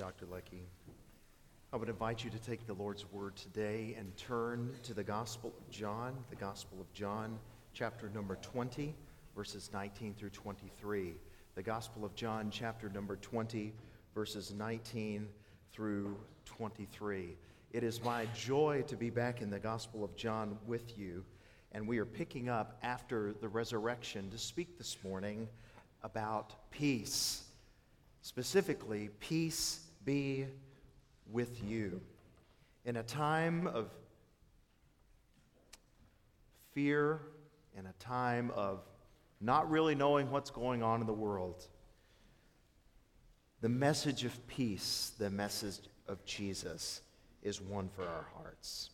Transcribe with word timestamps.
Dr. 0.00 0.24
Lecky. 0.32 0.62
I 1.74 1.76
would 1.76 1.90
invite 1.90 2.24
you 2.24 2.30
to 2.30 2.38
take 2.38 2.66
the 2.66 2.72
Lord's 2.72 3.04
word 3.12 3.36
today 3.36 3.94
and 3.98 4.16
turn 4.16 4.72
to 4.84 4.94
the 4.94 5.04
Gospel 5.04 5.52
of 5.58 5.70
John, 5.70 6.16
the 6.30 6.36
Gospel 6.36 6.80
of 6.80 6.90
John, 6.94 7.38
chapter 7.74 8.08
number 8.14 8.36
20, 8.36 8.94
verses 9.36 9.68
19 9.74 10.14
through 10.14 10.30
23. 10.30 11.12
The 11.54 11.62
Gospel 11.62 12.06
of 12.06 12.14
John, 12.14 12.48
chapter 12.50 12.88
number 12.88 13.16
20, 13.16 13.74
verses 14.14 14.54
19 14.54 15.28
through 15.70 16.16
23. 16.46 17.36
It 17.70 17.84
is 17.84 18.02
my 18.02 18.24
joy 18.34 18.82
to 18.86 18.96
be 18.96 19.10
back 19.10 19.42
in 19.42 19.50
the 19.50 19.58
Gospel 19.58 20.02
of 20.02 20.16
John 20.16 20.56
with 20.66 20.96
you, 20.98 21.22
and 21.72 21.86
we 21.86 21.98
are 21.98 22.06
picking 22.06 22.48
up 22.48 22.78
after 22.82 23.34
the 23.34 23.48
resurrection 23.48 24.30
to 24.30 24.38
speak 24.38 24.78
this 24.78 24.96
morning 25.04 25.46
about 26.02 26.70
peace. 26.70 27.42
Specifically, 28.22 29.10
peace 29.20 29.80
be 30.04 30.46
with 31.30 31.62
you. 31.64 32.00
In 32.84 32.96
a 32.96 33.02
time 33.02 33.66
of 33.66 33.90
fear, 36.72 37.20
in 37.76 37.86
a 37.86 37.92
time 37.98 38.50
of 38.54 38.80
not 39.40 39.70
really 39.70 39.94
knowing 39.94 40.30
what's 40.30 40.50
going 40.50 40.82
on 40.82 41.00
in 41.00 41.06
the 41.06 41.12
world, 41.12 41.66
the 43.60 43.68
message 43.68 44.24
of 44.24 44.46
peace, 44.46 45.12
the 45.18 45.30
message 45.30 45.78
of 46.08 46.24
Jesus, 46.24 47.02
is 47.42 47.60
one 47.60 47.88
for 47.88 48.02
our 48.02 48.26
hearts. 48.36 48.90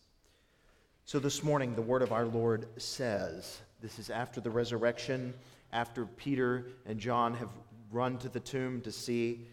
So 1.05 1.19
this 1.19 1.43
morning, 1.43 1.73
the 1.73 1.81
word 1.81 2.01
of 2.01 2.11
our 2.11 2.25
Lord 2.25 2.67
says, 2.77 3.61
this 3.81 3.97
is 3.99 4.09
after 4.09 4.41
the 4.41 4.49
resurrection, 4.49 5.33
after 5.71 6.05
Peter 6.05 6.67
and 6.85 6.99
John 6.99 7.33
have 7.35 7.49
run 7.91 8.17
to 8.17 8.29
the 8.29 8.39
tomb 8.39 8.81
to 8.81 8.91
see 8.91 9.47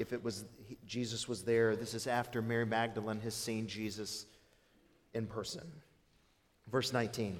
if 0.00 0.14
it 0.14 0.24
was 0.24 0.46
Jesus 0.86 1.28
was 1.28 1.42
there. 1.42 1.76
This 1.76 1.94
is 1.94 2.06
after 2.06 2.40
Mary 2.40 2.66
Magdalene 2.66 3.20
has 3.20 3.34
seen 3.34 3.68
Jesus 3.68 4.26
in 5.14 5.26
person. 5.26 5.70
Verse 6.72 6.92
19. 6.92 7.38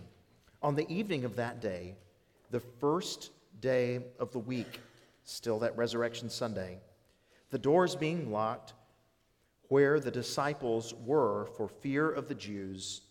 On 0.63 0.75
the 0.77 0.89
evening 0.93 1.25
of 1.25 1.37
that 1.37 1.61
day, 1.61 1.95
the 2.51 2.61
first 2.61 3.31
day 3.61 4.01
of 4.19 4.31
the 4.33 4.39
week, 4.39 4.79
still 5.25 5.59
that 5.61 5.77
resurrection 5.77 6.29
Sunday, 6.29 6.79
the 7.51 7.59
doors 7.59 7.97
being 7.97 8.31
locked 8.31 8.75
where 9.69 9.99
the 9.99 10.11
disciples 10.11 10.93
were 11.07 11.47
for 11.57 11.67
fear 11.67 12.11
of 12.11 12.29
the 12.29 12.35
Jews, 12.35 13.03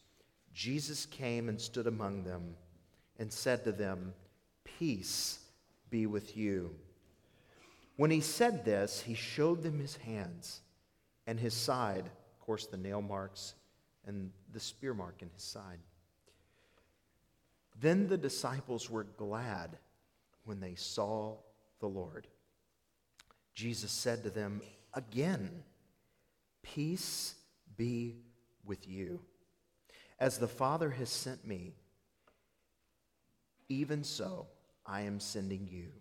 Jesus 0.53 1.05
came 1.07 1.49
and 1.49 1.59
stood 1.59 1.87
among 1.87 2.23
them 2.23 2.55
and 3.17 3.31
said 3.31 3.63
to 3.63 3.71
them, 3.71 4.13
Peace 4.63 5.39
be 5.89 6.05
with 6.05 6.37
you. 6.37 6.75
When 7.99 8.11
he 8.11 8.21
said 8.21 8.63
this, 8.63 9.01
he 9.01 9.13
showed 9.13 9.61
them 9.61 9.77
his 9.77 9.97
hands 9.97 10.61
and 11.27 11.37
his 11.37 11.53
side, 11.53 12.05
of 12.05 12.39
course, 12.39 12.65
the 12.65 12.77
nail 12.77 13.01
marks 13.01 13.55
and 14.07 14.31
the 14.53 14.59
spear 14.61 14.93
mark 14.93 15.21
in 15.21 15.29
his 15.33 15.43
side. 15.43 15.79
Then 17.77 18.07
the 18.07 18.17
disciples 18.17 18.89
were 18.89 19.03
glad 19.03 19.77
when 20.45 20.61
they 20.61 20.75
saw 20.75 21.39
the 21.81 21.89
Lord. 21.89 22.27
Jesus 23.53 23.91
said 23.91 24.23
to 24.23 24.29
them 24.29 24.61
again, 24.93 25.49
Peace 26.63 27.35
be 27.75 28.15
with 28.63 28.87
you. 28.87 29.19
As 30.21 30.37
the 30.37 30.47
Father 30.47 30.89
has 30.89 31.09
sent 31.09 31.45
me, 31.45 31.73
even 33.67 34.05
so 34.05 34.47
I 34.85 35.01
am 35.01 35.19
sending 35.19 35.67
you. 35.69 35.91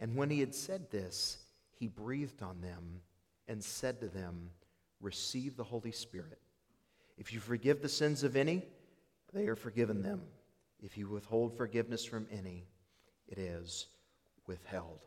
And 0.00 0.16
when 0.16 0.30
he 0.30 0.40
had 0.40 0.54
said 0.54 0.90
this, 0.90 1.38
he 1.78 1.86
breathed 1.86 2.42
on 2.42 2.60
them 2.60 3.02
and 3.48 3.62
said 3.62 4.00
to 4.00 4.08
them, 4.08 4.50
Receive 5.00 5.56
the 5.56 5.64
Holy 5.64 5.92
Spirit. 5.92 6.38
If 7.16 7.32
you 7.32 7.40
forgive 7.40 7.82
the 7.82 7.88
sins 7.88 8.22
of 8.22 8.36
any, 8.36 8.64
they 9.32 9.46
are 9.46 9.56
forgiven 9.56 10.02
them. 10.02 10.22
If 10.82 10.96
you 10.96 11.08
withhold 11.08 11.56
forgiveness 11.56 12.04
from 12.04 12.26
any, 12.32 12.66
it 13.28 13.38
is 13.38 13.86
withheld. 14.46 15.04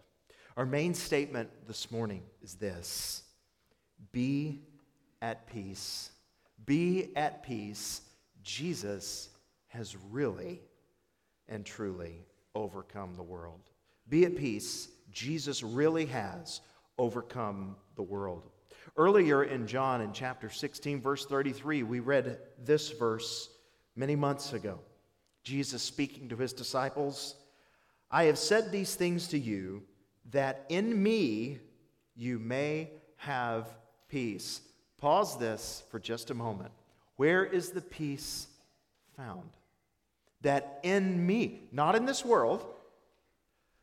Our 0.55 0.65
main 0.65 0.93
statement 0.93 1.49
this 1.67 1.91
morning 1.91 2.23
is 2.41 2.55
this 2.55 3.23
Be 4.11 4.61
at 5.21 5.47
peace. 5.47 6.11
Be 6.65 7.11
at 7.15 7.43
peace. 7.43 8.01
Jesus 8.43 9.29
has 9.67 9.95
really 10.11 10.61
and 11.47 11.65
truly 11.65 12.25
overcome 12.53 13.15
the 13.15 13.23
world. 13.23 13.61
Be 14.07 14.25
at 14.25 14.35
peace. 14.35 14.89
Jesus 15.13 15.63
really 15.63 16.07
has 16.07 16.61
overcome 16.97 17.75
the 17.95 18.03
world. 18.03 18.49
Earlier 18.97 19.43
in 19.43 19.65
John, 19.67 20.01
in 20.01 20.11
chapter 20.13 20.49
16, 20.49 21.01
verse 21.01 21.25
33, 21.25 21.83
we 21.83 21.99
read 21.99 22.39
this 22.63 22.91
verse 22.91 23.49
many 23.95 24.15
months 24.15 24.53
ago. 24.53 24.79
Jesus 25.43 25.81
speaking 25.81 26.29
to 26.29 26.37
his 26.37 26.53
disciples 26.53 27.35
I 28.13 28.25
have 28.25 28.37
said 28.37 28.71
these 28.71 28.93
things 28.93 29.29
to 29.29 29.39
you 29.39 29.81
that 30.29 30.65
in 30.69 31.01
me 31.01 31.57
you 32.15 32.37
may 32.37 32.91
have 33.17 33.67
peace. 34.07 34.61
Pause 34.99 35.39
this 35.39 35.83
for 35.89 35.99
just 35.99 36.29
a 36.29 36.35
moment. 36.35 36.69
Where 37.15 37.43
is 37.43 37.71
the 37.71 37.81
peace 37.81 38.45
found? 39.17 39.49
That 40.41 40.79
in 40.83 41.25
me, 41.25 41.63
not 41.71 41.95
in 41.95 42.05
this 42.05 42.23
world, 42.23 42.63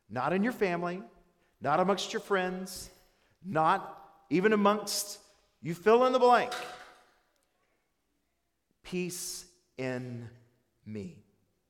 not 0.08 0.32
in 0.32 0.44
your 0.44 0.52
family, 0.52 1.02
not 1.60 1.80
amongst 1.80 2.12
your 2.12 2.20
friends, 2.20 2.90
not 3.44 3.98
even 4.30 4.52
amongst 4.52 5.18
you 5.62 5.74
fill 5.74 6.06
in 6.06 6.12
the 6.12 6.18
blank. 6.18 6.52
Peace 8.82 9.44
in 9.76 10.28
me. 10.86 11.16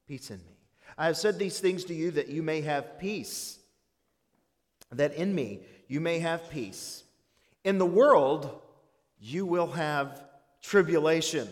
Peace 0.07 0.31
in 0.31 0.39
me. 0.39 0.57
I 0.97 1.07
have 1.07 1.17
said 1.17 1.39
these 1.39 1.61
things 1.61 1.85
to 1.85 1.95
you 1.95 2.11
that 2.13 2.29
you 2.29 2.43
may 2.43 2.61
have 2.61 2.99
peace. 2.99 3.59
That 4.93 5.15
in 5.15 5.35
me 5.35 5.61
you 5.89 6.01
may 6.01 6.19
have 6.21 6.51
peace. 6.51 7.05
In 7.65 7.79
the 7.79 7.87
world 7.87 8.61
you 9.19 9.45
will 9.45 9.69
have 9.69 10.23
tribulation. 10.63 11.49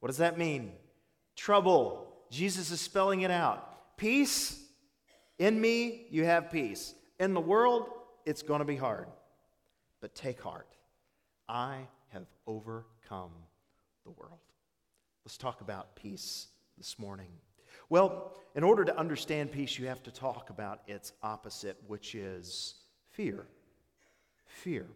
What 0.00 0.08
does 0.08 0.18
that 0.18 0.38
mean? 0.38 0.72
Trouble. 1.36 2.12
Jesus 2.30 2.70
is 2.70 2.80
spelling 2.80 3.20
it 3.22 3.30
out. 3.30 3.96
Peace 3.96 4.62
in 5.38 5.60
me, 5.60 6.06
you 6.10 6.24
have 6.24 6.50
peace. 6.50 6.94
In 7.18 7.34
the 7.34 7.40
world, 7.40 7.88
it's 8.24 8.42
going 8.42 8.58
to 8.60 8.64
be 8.64 8.76
hard. 8.76 9.08
But 10.00 10.14
take 10.14 10.40
heart. 10.40 10.68
I 11.48 11.78
have 12.08 12.26
overcome 12.46 13.32
the 14.04 14.10
world. 14.10 14.38
Let's 15.24 15.36
talk 15.36 15.60
about 15.60 15.96
peace 15.96 16.48
this 16.76 16.98
morning. 16.98 17.30
Well, 17.88 18.32
in 18.54 18.64
order 18.64 18.84
to 18.84 18.98
understand 18.98 19.52
peace, 19.52 19.78
you 19.78 19.86
have 19.86 20.02
to 20.04 20.10
talk 20.10 20.50
about 20.50 20.80
its 20.86 21.12
opposite, 21.22 21.76
which 21.86 22.14
is 22.14 22.74
fear. 23.10 23.46
Fear. 24.44 24.86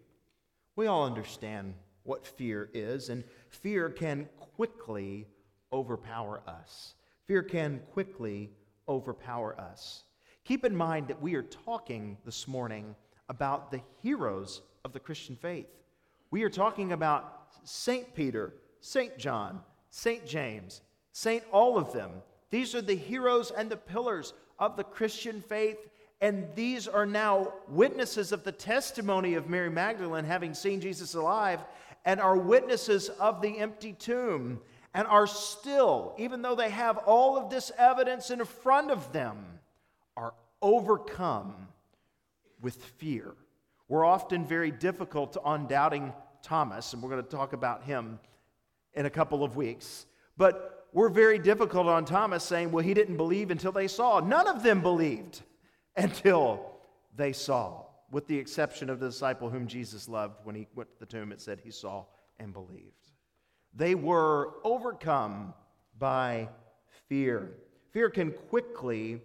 We 0.77 0.87
all 0.87 1.05
understand 1.05 1.75
what 2.03 2.27
fear 2.27 2.71
is, 2.73 3.09
and 3.09 3.25
fear 3.49 3.91
can 3.91 4.29
quickly 4.57 5.27
overpower 5.73 6.43
us. 6.47 6.95
Fear 7.27 7.43
can 7.45 7.81
quickly 7.93 8.51
overpower 8.89 9.59
us. 9.61 10.05
Keep 10.45 10.65
in 10.65 10.75
mind 10.75 11.09
that 11.09 11.21
we 11.21 11.35
are 11.35 11.43
talking 11.43 12.17
this 12.25 12.49
morning 12.49 12.95
about 13.29 13.71
the 13.71 13.81
heroes 14.03 14.63
of 14.85 14.93
the 14.93 15.01
Christian 15.01 15.37
faith. 15.37 15.69
We 16.31 16.43
are 16.43 16.51
talking 16.51 16.93
about 16.93 17.49
St. 17.65 18.15
Peter, 18.15 18.55
St. 18.81 19.17
John, 19.19 19.61
St. 19.91 20.27
James, 20.27 20.81
St. 21.13 21.43
all 21.53 21.77
of 21.77 21.93
them. 21.93 22.11
These 22.51 22.75
are 22.75 22.83
the 22.83 22.97
heroes 22.97 23.51
and 23.51 23.71
the 23.71 23.77
pillars 23.77 24.33
of 24.59 24.77
the 24.77 24.85
Christian 24.85 25.41
faith, 25.41 25.79
and 26.21 26.49
these 26.55 26.89
are 26.89 27.07
now 27.07 27.53
witnesses 27.69 28.33
of 28.33 28.45
the 28.45 28.53
testimony 28.53 29.35
of 29.35 29.49
Mary 29.49 29.71
Magdalene 29.71 30.25
having 30.25 30.55
seen 30.55 30.81
Jesus 30.81 31.15
alive, 31.15 31.61
and 32.05 32.21
are 32.21 32.37
witnesses 32.37 33.09
of 33.09 33.41
the 33.41 33.59
empty 33.59 33.93
tomb, 33.93 34.61
and 34.95 35.07
are 35.07 35.27
still, 35.27 36.15
even 36.19 36.43
though 36.43 36.55
they 36.55 36.71
have 36.71 36.99
all 36.99 37.37
of 37.37 37.51
this 37.51 37.71
evidence 37.79 38.31
in 38.31 38.45
front 38.45 38.91
of 38.91 39.13
them, 39.13 39.45
overcome 40.63 41.69
with 42.61 42.77
fear. 42.77 43.35
We're 43.89 44.05
often 44.05 44.47
very 44.47 44.71
difficult 44.71 45.37
on 45.43 45.67
doubting 45.67 46.13
Thomas, 46.43 46.93
and 46.93 47.03
we're 47.03 47.11
going 47.11 47.23
to 47.23 47.29
talk 47.29 47.53
about 47.53 47.85
him 47.85 48.19
in 48.95 49.07
a 49.07 49.11
couple 49.11 49.43
of 49.43 49.57
weeks. 49.57 50.07
But 50.37 50.87
we're 50.93 51.09
very 51.09 51.39
difficult 51.39 51.87
on 51.87 52.05
Thomas 52.05 52.45
saying, 52.45 52.71
well, 52.71 52.85
he 52.85 52.95
didn't 52.95 53.17
believe 53.17 53.51
until 53.51 53.73
they 53.73 53.89
saw. 53.89 54.21
None 54.21 54.49
of 54.49 54.63
them 54.63 54.81
believed 54.81 55.43
until 55.97 56.71
they 57.17 57.33
saw, 57.33 57.85
with 58.11 58.27
the 58.27 58.39
exception 58.39 58.91
of 58.91 59.01
the 59.01 59.07
disciple 59.07 59.51
whom 59.51 59.67
Jesus 59.67 60.09
loved. 60.09 60.37
When 60.45 60.55
he 60.55 60.67
went 60.75 60.91
to 60.93 60.99
the 60.99 61.07
tomb, 61.07 61.33
it 61.33 61.41
said 61.41 61.61
he 61.61 61.71
saw 61.71 62.05
and 62.39 62.53
believed. 62.53 62.95
They 63.75 63.95
were 63.95 64.55
overcome 64.65 65.55
by 65.99 66.49
fear. 67.09 67.53
Fear 67.93 68.11
can 68.11 68.33
quickly 68.33 69.21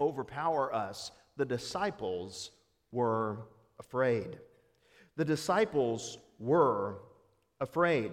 overpower 0.00 0.74
us. 0.74 1.10
The 1.36 1.44
disciples 1.44 2.50
were 2.92 3.48
afraid. 3.78 4.38
The 5.16 5.24
disciples 5.24 6.18
were 6.38 6.98
afraid. 7.60 8.12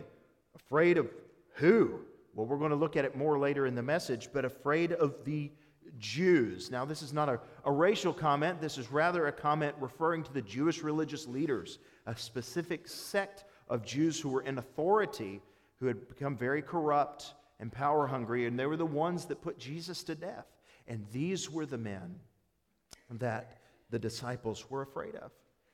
Afraid 0.56 0.98
of 0.98 1.10
who? 1.56 2.00
Well, 2.34 2.48
we're 2.48 2.58
going 2.58 2.72
to 2.72 2.76
look 2.76 2.96
at 2.96 3.06
it 3.06 3.16
more 3.16 3.38
later 3.38 3.68
in 3.68 3.76
the 3.76 3.84
message, 3.84 4.30
but 4.34 4.46
afraid 4.46 4.92
of 4.94 5.24
the 5.24 5.52
Jews. 6.00 6.72
Now, 6.72 6.86
this 6.86 7.02
is 7.02 7.14
not 7.14 7.30
a, 7.30 7.40
a 7.66 7.72
racial 7.72 8.14
comment, 8.14 8.60
this 8.60 8.78
is 8.78 8.92
rather 8.92 9.28
a 9.28 9.32
comment 9.32 9.76
referring 9.80 10.24
to 10.24 10.34
the 10.34 10.42
Jewish 10.42 10.82
religious 10.82 11.28
leaders, 11.28 11.80
a 12.08 12.16
specific 12.16 12.88
sect 12.88 13.46
of 13.68 13.86
Jews 13.86 14.20
who 14.20 14.30
were 14.30 14.42
in 14.42 14.58
authority, 14.58 15.42
who 15.80 15.86
had 15.86 16.08
become 16.08 16.36
very 16.36 16.62
corrupt 16.62 17.36
and 17.60 17.72
power 17.72 18.08
hungry, 18.08 18.48
and 18.48 18.60
they 18.60 18.66
were 18.66 18.78
the 18.78 18.86
ones 18.86 19.26
that 19.26 19.42
put 19.42 19.60
Jesus 19.60 20.04
to 20.06 20.16
death. 20.16 20.48
And 20.88 21.06
these 21.12 21.50
were 21.50 21.66
the 21.66 21.78
men 21.78 22.16
that 23.10 23.60
the 23.90 24.00
disciples 24.00 24.70
were 24.70 24.82
afraid 24.82 25.16
of. 25.16 25.32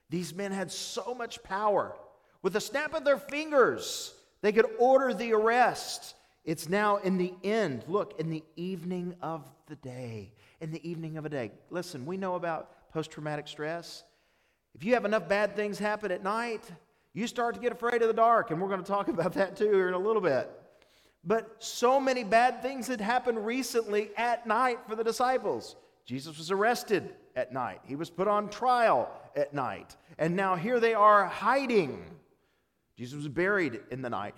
These 0.09 0.33
men 0.33 0.51
had 0.51 0.71
so 0.71 1.13
much 1.13 1.41
power. 1.43 1.95
With 2.41 2.55
a 2.55 2.61
snap 2.61 2.93
of 2.93 3.05
their 3.05 3.17
fingers, 3.17 4.13
they 4.41 4.51
could 4.51 4.65
order 4.77 5.13
the 5.13 5.33
arrest. 5.33 6.15
It's 6.43 6.67
now 6.67 6.97
in 6.97 7.17
the 7.17 7.33
end. 7.43 7.83
Look, 7.87 8.19
in 8.19 8.29
the 8.29 8.43
evening 8.55 9.15
of 9.21 9.49
the 9.67 9.75
day. 9.75 10.33
In 10.61 10.71
the 10.71 10.89
evening 10.89 11.17
of 11.17 11.25
a 11.25 11.29
day. 11.29 11.51
Listen, 11.69 12.05
we 12.05 12.17
know 12.17 12.35
about 12.35 12.91
post 12.91 13.11
traumatic 13.11 13.47
stress. 13.47 14.03
If 14.75 14.83
you 14.83 14.93
have 14.93 15.05
enough 15.05 15.27
bad 15.27 15.55
things 15.55 15.79
happen 15.79 16.11
at 16.11 16.23
night, 16.23 16.63
you 17.13 17.27
start 17.27 17.55
to 17.55 17.61
get 17.61 17.71
afraid 17.71 18.01
of 18.01 18.07
the 18.07 18.13
dark, 18.13 18.51
and 18.51 18.61
we're 18.61 18.67
going 18.67 18.83
to 18.83 18.87
talk 18.87 19.07
about 19.07 19.33
that 19.33 19.55
too 19.55 19.71
here 19.71 19.87
in 19.87 19.93
a 19.93 19.99
little 19.99 20.21
bit. 20.21 20.49
But 21.23 21.55
so 21.59 21.99
many 21.99 22.23
bad 22.23 22.61
things 22.61 22.87
had 22.87 23.01
happened 23.01 23.45
recently 23.45 24.11
at 24.15 24.47
night 24.47 24.79
for 24.87 24.95
the 24.95 25.03
disciples. 25.03 25.75
Jesus 26.05 26.37
was 26.37 26.49
arrested 26.49 27.13
at 27.35 27.53
night, 27.53 27.81
he 27.85 27.95
was 27.95 28.09
put 28.09 28.27
on 28.27 28.49
trial 28.49 29.09
at 29.35 29.53
night, 29.53 29.95
and 30.17 30.35
now 30.35 30.55
here 30.55 30.79
they 30.79 30.93
are 30.93 31.25
hiding. 31.25 32.03
Jesus 32.97 33.15
was 33.15 33.27
buried 33.27 33.79
in 33.91 34.01
the 34.01 34.09
night. 34.09 34.35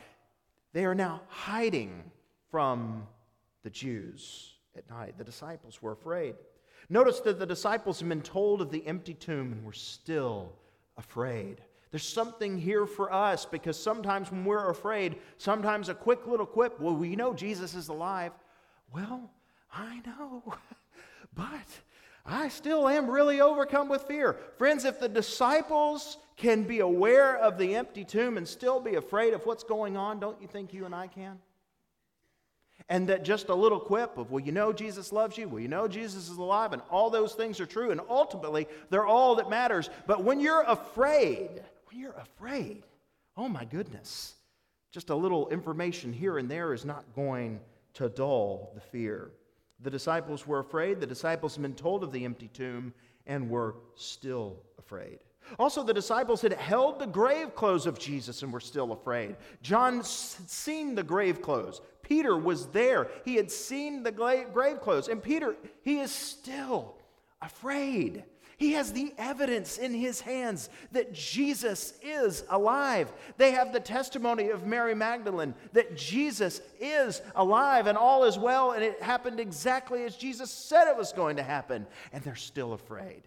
They 0.74 0.86
are 0.86 0.94
now 0.94 1.22
hiding 1.28 2.04
from 2.52 3.08
the 3.64 3.70
Jews 3.70 4.54
at 4.78 4.90
night. 4.90 5.18
The 5.18 5.24
disciples 5.24 5.82
were 5.82 5.94
afraid. 5.94 6.36
Notice 6.90 7.22
that 7.22 7.40
the 7.40 7.46
disciples 7.46 8.00
had 8.00 8.10
been 8.10 8.22
told 8.22 8.62
of 8.62 8.70
the 8.70 8.86
empty 8.86 9.14
tomb 9.14 9.54
and 9.54 9.64
were 9.64 9.74
still 9.74 10.54
afraid. 10.98 11.62
There's 11.92 12.08
something 12.08 12.58
here 12.58 12.86
for 12.86 13.12
us 13.14 13.46
because 13.46 13.78
sometimes 13.78 14.32
when 14.32 14.46
we're 14.46 14.70
afraid, 14.70 15.18
sometimes 15.38 15.90
a 15.90 15.94
quick 15.94 16.26
little 16.26 16.46
quip, 16.46 16.80
well, 16.80 16.96
we 16.96 17.18
know 17.18 17.34
Jesus 17.34 17.76
is 17.76 17.90
alive. 17.90 18.32
Well, 18.94 19.30
I 19.74 20.02
know, 20.06 20.42
but 21.34 21.68
I 22.26 22.48
still 22.48 22.88
am 22.88 23.10
really 23.10 23.42
overcome 23.42 23.90
with 23.90 24.04
fear. 24.04 24.38
Friends, 24.58 24.86
if 24.86 25.00
the 25.00 25.10
disciples 25.10 26.18
can 26.38 26.64
be 26.64 26.80
aware 26.80 27.36
of 27.38 27.58
the 27.58 27.76
empty 27.76 28.06
tomb 28.06 28.38
and 28.38 28.48
still 28.48 28.80
be 28.80 28.96
afraid 28.96 29.34
of 29.34 29.46
what's 29.46 29.64
going 29.64 29.98
on, 29.98 30.20
don't 30.20 30.42
you 30.42 30.48
think 30.48 30.74
you 30.74 30.86
and 30.86 30.96
I 30.96 31.08
can? 31.08 31.40
And 32.90 33.10
that 33.10 33.24
just 33.24 33.50
a 33.50 33.56
little 33.56 33.80
quip 33.80 34.18
of, 34.18 34.32
well, 34.32 34.44
you 34.44 34.52
know 34.52 34.74
Jesus 34.74 35.12
loves 35.12 35.38
you, 35.38 35.48
well, 35.48 35.60
you 35.60 35.68
know 35.68 35.88
Jesus 35.88 36.30
is 36.30 36.38
alive, 36.38 36.74
and 36.74 36.82
all 36.90 37.10
those 37.10 37.34
things 37.34 37.60
are 37.60 37.66
true, 37.66 37.92
and 37.92 38.02
ultimately 38.10 38.68
they're 38.90 39.06
all 39.06 39.36
that 39.36 39.50
matters. 39.50 39.90
But 40.08 40.24
when 40.24 40.40
you're 40.40 40.64
afraid, 40.64 41.62
you're 41.94 42.14
afraid, 42.14 42.84
oh 43.38 43.48
my 43.48 43.66
goodness, 43.66 44.36
just 44.92 45.10
a 45.10 45.16
little 45.16 45.50
information 45.50 46.12
here 46.12 46.38
and 46.38 46.50
there 46.50 46.74
is 46.74 46.86
not 46.86 47.06
going 47.16 47.60
to 47.94 48.10
dull 48.10 48.72
the 48.76 48.82
fear. 48.82 49.32
The 49.82 49.90
disciples 49.90 50.46
were 50.46 50.60
afraid. 50.60 51.00
The 51.00 51.08
disciples 51.08 51.56
had 51.56 51.62
been 51.62 51.74
told 51.74 52.04
of 52.04 52.12
the 52.12 52.26
empty 52.26 52.50
tomb 52.50 52.94
and 53.26 53.50
were 53.50 53.76
still 53.96 54.58
afraid. 54.78 55.20
Also, 55.58 55.84
the 55.84 55.94
disciples 55.94 56.42
had 56.42 56.54
held 56.54 57.00
the 57.00 57.08
grave 57.08 57.56
clothes 57.56 57.86
of 57.86 57.98
Jesus 57.98 58.44
and 58.44 58.54
were 58.54 58.60
still 58.60 58.92
afraid. 58.92 59.36
John 59.62 59.98
had 59.98 60.06
seen 60.06 60.96
the 60.96 61.04
grave 61.04 61.42
clothes. 61.42 61.82
Peter 62.04 62.38
was 62.38 62.68
there. 62.68 63.10
He 63.26 63.36
had 63.36 63.52
seen 63.52 64.04
the 64.04 64.12
grave 64.12 64.82
clothes. 64.82 65.08
And 65.08 65.22
Peter, 65.22 65.56
he 65.82 66.00
is 66.00 66.12
still 66.12 66.96
afraid. 67.42 68.24
He 68.62 68.74
has 68.74 68.94
the 68.94 69.12
evidence 69.18 69.80
in 69.80 69.92
his 69.92 70.22
hands 70.22 70.70
that 70.92 71.14
Jesus 71.14 71.96
is 72.04 72.44
alive. 72.48 73.12
They 73.38 73.54
have 73.54 73.74
the 73.74 73.80
testimony 73.80 74.50
of 74.50 74.68
Mary 74.68 74.94
Magdalene 74.94 75.56
that 75.74 75.98
Jesus 75.98 76.62
is 76.80 77.24
alive 77.34 77.88
and 77.88 77.98
all 77.98 78.24
is 78.24 78.38
well, 78.38 78.74
and 78.74 78.84
it 78.84 79.02
happened 79.02 79.40
exactly 79.40 80.04
as 80.04 80.16
Jesus 80.16 80.52
said 80.52 80.88
it 80.88 80.96
was 80.96 81.12
going 81.12 81.38
to 81.38 81.44
happen. 81.44 81.88
And 82.14 82.24
they're 82.24 82.36
still 82.36 82.74
afraid. 82.74 83.24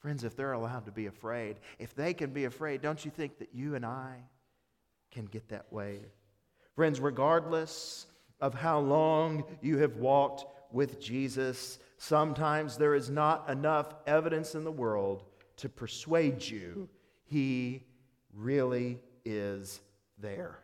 Friends, 0.00 0.22
if 0.22 0.36
they're 0.36 0.52
allowed 0.52 0.84
to 0.84 0.92
be 0.92 1.06
afraid, 1.06 1.56
if 1.78 1.94
they 1.94 2.12
can 2.12 2.28
be 2.28 2.44
afraid, 2.44 2.82
don't 2.82 3.02
you 3.06 3.10
think 3.10 3.38
that 3.38 3.54
you 3.54 3.74
and 3.74 3.86
I 3.86 4.16
can 5.12 5.24
get 5.24 5.48
that 5.48 5.72
way? 5.72 6.00
Friends, 6.76 7.00
regardless 7.00 8.04
of 8.38 8.52
how 8.52 8.80
long 8.80 9.44
you 9.62 9.78
have 9.78 9.96
walked 9.96 10.44
with 10.72 11.00
Jesus, 11.00 11.78
Sometimes 12.02 12.76
there 12.76 12.96
is 12.96 13.10
not 13.10 13.48
enough 13.48 13.94
evidence 14.08 14.56
in 14.56 14.64
the 14.64 14.72
world 14.72 15.22
to 15.58 15.68
persuade 15.68 16.42
you 16.42 16.88
he 17.22 17.84
really 18.34 18.98
is 19.24 19.80
there. 20.18 20.58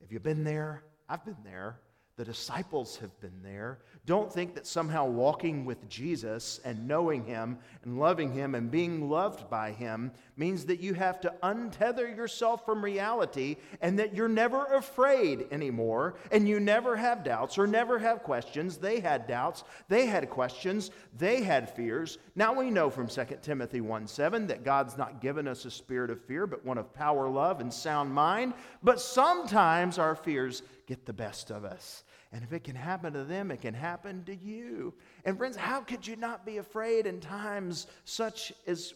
Have 0.00 0.12
you 0.12 0.20
been 0.20 0.44
there? 0.44 0.84
I've 1.08 1.24
been 1.24 1.42
there. 1.42 1.80
The 2.16 2.24
disciples 2.26 2.96
have 2.98 3.18
been 3.20 3.40
there. 3.42 3.78
Don't 4.04 4.30
think 4.30 4.54
that 4.54 4.66
somehow 4.66 5.06
walking 5.06 5.64
with 5.64 5.88
Jesus 5.88 6.60
and 6.62 6.86
knowing 6.86 7.24
Him 7.24 7.58
and 7.84 7.98
loving 7.98 8.32
Him 8.32 8.54
and 8.54 8.70
being 8.70 9.08
loved 9.08 9.48
by 9.48 9.72
Him 9.72 10.12
means 10.36 10.66
that 10.66 10.80
you 10.80 10.92
have 10.92 11.22
to 11.22 11.32
untether 11.42 12.14
yourself 12.14 12.66
from 12.66 12.84
reality 12.84 13.56
and 13.80 13.98
that 13.98 14.14
you're 14.14 14.28
never 14.28 14.66
afraid 14.74 15.46
anymore 15.50 16.16
and 16.30 16.46
you 16.46 16.60
never 16.60 16.96
have 16.96 17.24
doubts 17.24 17.56
or 17.56 17.66
never 17.66 17.98
have 17.98 18.22
questions. 18.22 18.76
They 18.76 19.00
had 19.00 19.26
doubts, 19.26 19.64
they 19.88 20.04
had 20.04 20.28
questions, 20.28 20.90
they 21.16 21.42
had 21.42 21.74
fears. 21.74 22.18
Now 22.34 22.52
we 22.52 22.70
know 22.70 22.90
from 22.90 23.08
2 23.08 23.24
Timothy 23.40 23.80
1 23.80 24.06
7 24.06 24.46
that 24.48 24.64
God's 24.64 24.98
not 24.98 25.22
given 25.22 25.48
us 25.48 25.64
a 25.64 25.70
spirit 25.70 26.10
of 26.10 26.22
fear, 26.22 26.46
but 26.46 26.64
one 26.64 26.76
of 26.76 26.92
power, 26.92 27.26
love, 27.30 27.60
and 27.60 27.72
sound 27.72 28.12
mind. 28.12 28.52
But 28.82 29.00
sometimes 29.00 29.98
our 29.98 30.14
fears 30.14 30.62
get 30.86 31.06
the 31.06 31.12
best 31.12 31.50
of 31.50 31.64
us. 31.64 32.04
And 32.32 32.42
if 32.42 32.52
it 32.52 32.64
can 32.64 32.74
happen 32.74 33.12
to 33.12 33.24
them, 33.24 33.50
it 33.50 33.60
can 33.60 33.74
happen 33.74 34.24
to 34.24 34.34
you. 34.34 34.94
And 35.24 35.36
friends, 35.36 35.56
how 35.56 35.80
could 35.80 36.06
you 36.06 36.16
not 36.16 36.46
be 36.46 36.58
afraid 36.58 37.06
in 37.06 37.20
times 37.20 37.86
such 38.04 38.52
as 38.66 38.94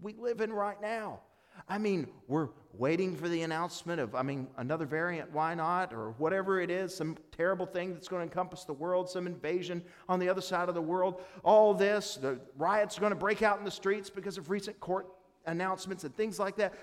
we 0.00 0.14
live 0.14 0.40
in 0.40 0.52
right 0.52 0.80
now? 0.80 1.20
I 1.68 1.78
mean, 1.78 2.06
we're 2.28 2.48
waiting 2.72 3.16
for 3.16 3.28
the 3.28 3.42
announcement 3.42 4.00
of, 4.00 4.14
I 4.14 4.22
mean, 4.22 4.46
another 4.58 4.86
variant, 4.86 5.32
why 5.32 5.54
not? 5.54 5.92
Or 5.92 6.10
whatever 6.12 6.60
it 6.60 6.70
is, 6.70 6.94
some 6.94 7.16
terrible 7.36 7.66
thing 7.66 7.94
that's 7.94 8.06
going 8.06 8.20
to 8.20 8.30
encompass 8.30 8.64
the 8.64 8.72
world, 8.72 9.10
some 9.10 9.26
invasion 9.26 9.82
on 10.08 10.20
the 10.20 10.28
other 10.28 10.40
side 10.40 10.68
of 10.68 10.76
the 10.76 10.82
world. 10.82 11.20
All 11.42 11.74
this, 11.74 12.14
the 12.16 12.38
riots 12.56 12.96
are 12.96 13.00
going 13.00 13.10
to 13.10 13.16
break 13.16 13.42
out 13.42 13.58
in 13.58 13.64
the 13.64 13.70
streets 13.70 14.08
because 14.08 14.38
of 14.38 14.50
recent 14.50 14.78
court 14.78 15.08
announcements 15.46 16.04
and 16.04 16.16
things 16.16 16.38
like 16.38 16.56
that. 16.56 16.74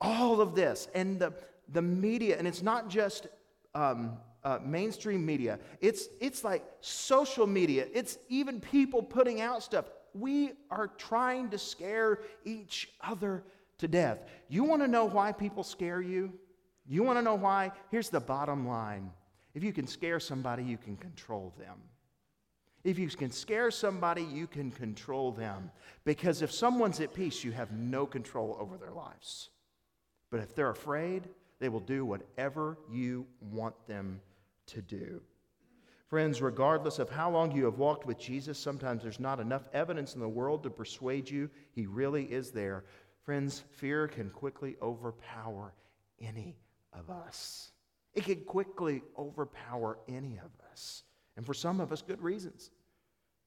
All 0.00 0.40
of 0.42 0.54
this. 0.54 0.88
And 0.94 1.18
the, 1.18 1.32
the 1.72 1.82
media, 1.82 2.36
and 2.38 2.46
it's 2.46 2.62
not 2.62 2.88
just 2.88 3.28
um, 3.74 4.16
uh, 4.42 4.58
mainstream 4.64 5.24
media, 5.24 5.58
it's, 5.80 6.08
it's 6.20 6.44
like 6.44 6.64
social 6.80 7.46
media, 7.46 7.86
it's 7.92 8.18
even 8.28 8.60
people 8.60 9.02
putting 9.02 9.40
out 9.40 9.62
stuff. 9.62 9.86
We 10.12 10.52
are 10.70 10.88
trying 10.88 11.50
to 11.50 11.58
scare 11.58 12.20
each 12.44 12.90
other 13.00 13.42
to 13.78 13.88
death. 13.88 14.18
You 14.48 14.64
want 14.64 14.82
to 14.82 14.88
know 14.88 15.06
why 15.06 15.32
people 15.32 15.64
scare 15.64 16.00
you? 16.00 16.32
You 16.86 17.02
want 17.02 17.18
to 17.18 17.22
know 17.22 17.34
why? 17.34 17.72
Here's 17.90 18.10
the 18.10 18.20
bottom 18.20 18.66
line 18.68 19.10
if 19.54 19.62
you 19.62 19.72
can 19.72 19.86
scare 19.86 20.18
somebody, 20.18 20.64
you 20.64 20.76
can 20.76 20.96
control 20.96 21.54
them. 21.58 21.78
If 22.82 22.98
you 22.98 23.08
can 23.08 23.30
scare 23.30 23.70
somebody, 23.70 24.22
you 24.22 24.46
can 24.46 24.70
control 24.70 25.32
them. 25.32 25.70
Because 26.04 26.42
if 26.42 26.52
someone's 26.52 27.00
at 27.00 27.14
peace, 27.14 27.44
you 27.44 27.52
have 27.52 27.72
no 27.72 28.04
control 28.04 28.56
over 28.60 28.76
their 28.76 28.90
lives. 28.90 29.50
But 30.30 30.40
if 30.40 30.54
they're 30.54 30.70
afraid, 30.70 31.28
they 31.60 31.68
will 31.68 31.80
do 31.80 32.04
whatever 32.04 32.78
you 32.90 33.26
want 33.40 33.74
them 33.86 34.20
to 34.66 34.82
do. 34.82 35.20
Friends, 36.08 36.42
regardless 36.42 36.98
of 36.98 37.10
how 37.10 37.30
long 37.30 37.50
you 37.52 37.64
have 37.64 37.78
walked 37.78 38.06
with 38.06 38.18
Jesus, 38.18 38.58
sometimes 38.58 39.02
there's 39.02 39.20
not 39.20 39.40
enough 39.40 39.68
evidence 39.72 40.14
in 40.14 40.20
the 40.20 40.28
world 40.28 40.62
to 40.62 40.70
persuade 40.70 41.28
you 41.28 41.50
he 41.72 41.86
really 41.86 42.24
is 42.24 42.50
there. 42.50 42.84
Friends, 43.24 43.64
fear 43.72 44.06
can 44.06 44.30
quickly 44.30 44.76
overpower 44.82 45.72
any 46.20 46.56
of 46.92 47.10
us. 47.10 47.72
It 48.14 48.24
can 48.24 48.42
quickly 48.44 49.02
overpower 49.18 49.98
any 50.08 50.38
of 50.38 50.50
us. 50.70 51.02
And 51.36 51.44
for 51.44 51.54
some 51.54 51.80
of 51.80 51.90
us, 51.90 52.02
good 52.02 52.22
reasons. 52.22 52.70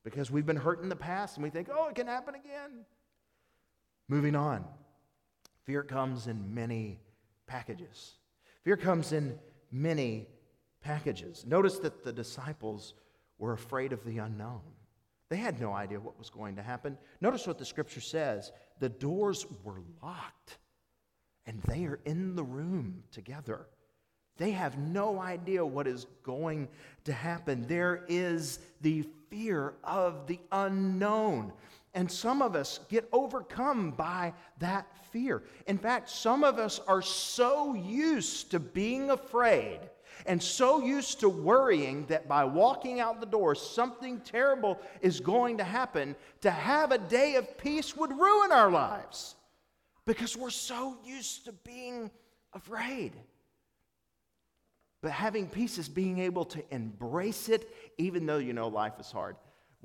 Because 0.03 0.31
we've 0.31 0.45
been 0.45 0.57
hurt 0.57 0.81
in 0.81 0.89
the 0.89 0.95
past 0.95 1.37
and 1.37 1.43
we 1.43 1.49
think, 1.49 1.69
oh, 1.71 1.87
it 1.87 1.95
can 1.95 2.07
happen 2.07 2.35
again. 2.35 2.85
Moving 4.09 4.35
on. 4.35 4.65
Fear 5.63 5.83
comes 5.83 6.27
in 6.27 6.53
many 6.53 6.99
packages. 7.47 8.13
Fear 8.63 8.77
comes 8.77 9.11
in 9.13 9.39
many 9.71 10.27
packages. 10.81 11.45
Notice 11.47 11.79
that 11.79 12.03
the 12.03 12.13
disciples 12.13 12.93
were 13.39 13.53
afraid 13.53 13.93
of 13.93 14.03
the 14.03 14.19
unknown. 14.19 14.61
They 15.29 15.37
had 15.37 15.59
no 15.59 15.73
idea 15.73 15.99
what 15.99 16.17
was 16.17 16.29
going 16.29 16.55
to 16.57 16.61
happen. 16.61 16.97
Notice 17.19 17.47
what 17.47 17.57
the 17.57 17.65
scripture 17.65 18.01
says 18.01 18.51
the 18.79 18.89
doors 18.89 19.45
were 19.63 19.81
locked. 20.03 20.57
and 21.47 21.61
they 21.63 21.85
are 21.85 21.99
in 22.05 22.35
the 22.35 22.43
room 22.43 23.03
together. 23.11 23.67
They 24.37 24.51
have 24.51 24.77
no 24.77 25.19
idea 25.19 25.65
what 25.65 25.87
is 25.87 26.05
going 26.21 26.67
to 27.05 27.13
happen. 27.13 27.65
There 27.67 28.03
is 28.07 28.59
the 28.81 29.05
fear 29.29 29.73
of 29.83 30.27
the 30.27 30.39
unknown. 30.51 31.53
And 31.97 32.11
some 32.11 32.43
of 32.43 32.55
us 32.55 32.79
get 32.89 33.09
overcome 33.11 33.89
by 33.89 34.35
that 34.59 34.85
fear. 35.11 35.41
In 35.65 35.79
fact, 35.79 36.11
some 36.11 36.43
of 36.43 36.59
us 36.59 36.79
are 36.87 37.01
so 37.01 37.73
used 37.73 38.51
to 38.51 38.59
being 38.59 39.09
afraid 39.09 39.79
and 40.27 40.41
so 40.41 40.79
used 40.79 41.19
to 41.21 41.29
worrying 41.29 42.05
that 42.05 42.27
by 42.27 42.45
walking 42.45 42.99
out 42.99 43.19
the 43.19 43.25
door, 43.25 43.55
something 43.55 44.19
terrible 44.19 44.79
is 45.01 45.19
going 45.19 45.57
to 45.57 45.63
happen. 45.63 46.15
To 46.41 46.51
have 46.51 46.91
a 46.91 46.99
day 46.99 47.33
of 47.33 47.57
peace 47.57 47.97
would 47.97 48.11
ruin 48.11 48.51
our 48.51 48.69
lives 48.69 49.33
because 50.05 50.37
we're 50.37 50.51
so 50.51 50.99
used 51.03 51.45
to 51.45 51.51
being 51.51 52.11
afraid. 52.53 53.13
But 55.01 55.13
having 55.13 55.47
peace 55.47 55.79
is 55.79 55.89
being 55.89 56.19
able 56.19 56.45
to 56.45 56.63
embrace 56.69 57.49
it, 57.49 57.67
even 57.97 58.27
though 58.27 58.37
you 58.37 58.53
know 58.53 58.67
life 58.67 58.99
is 58.99 59.11
hard. 59.11 59.35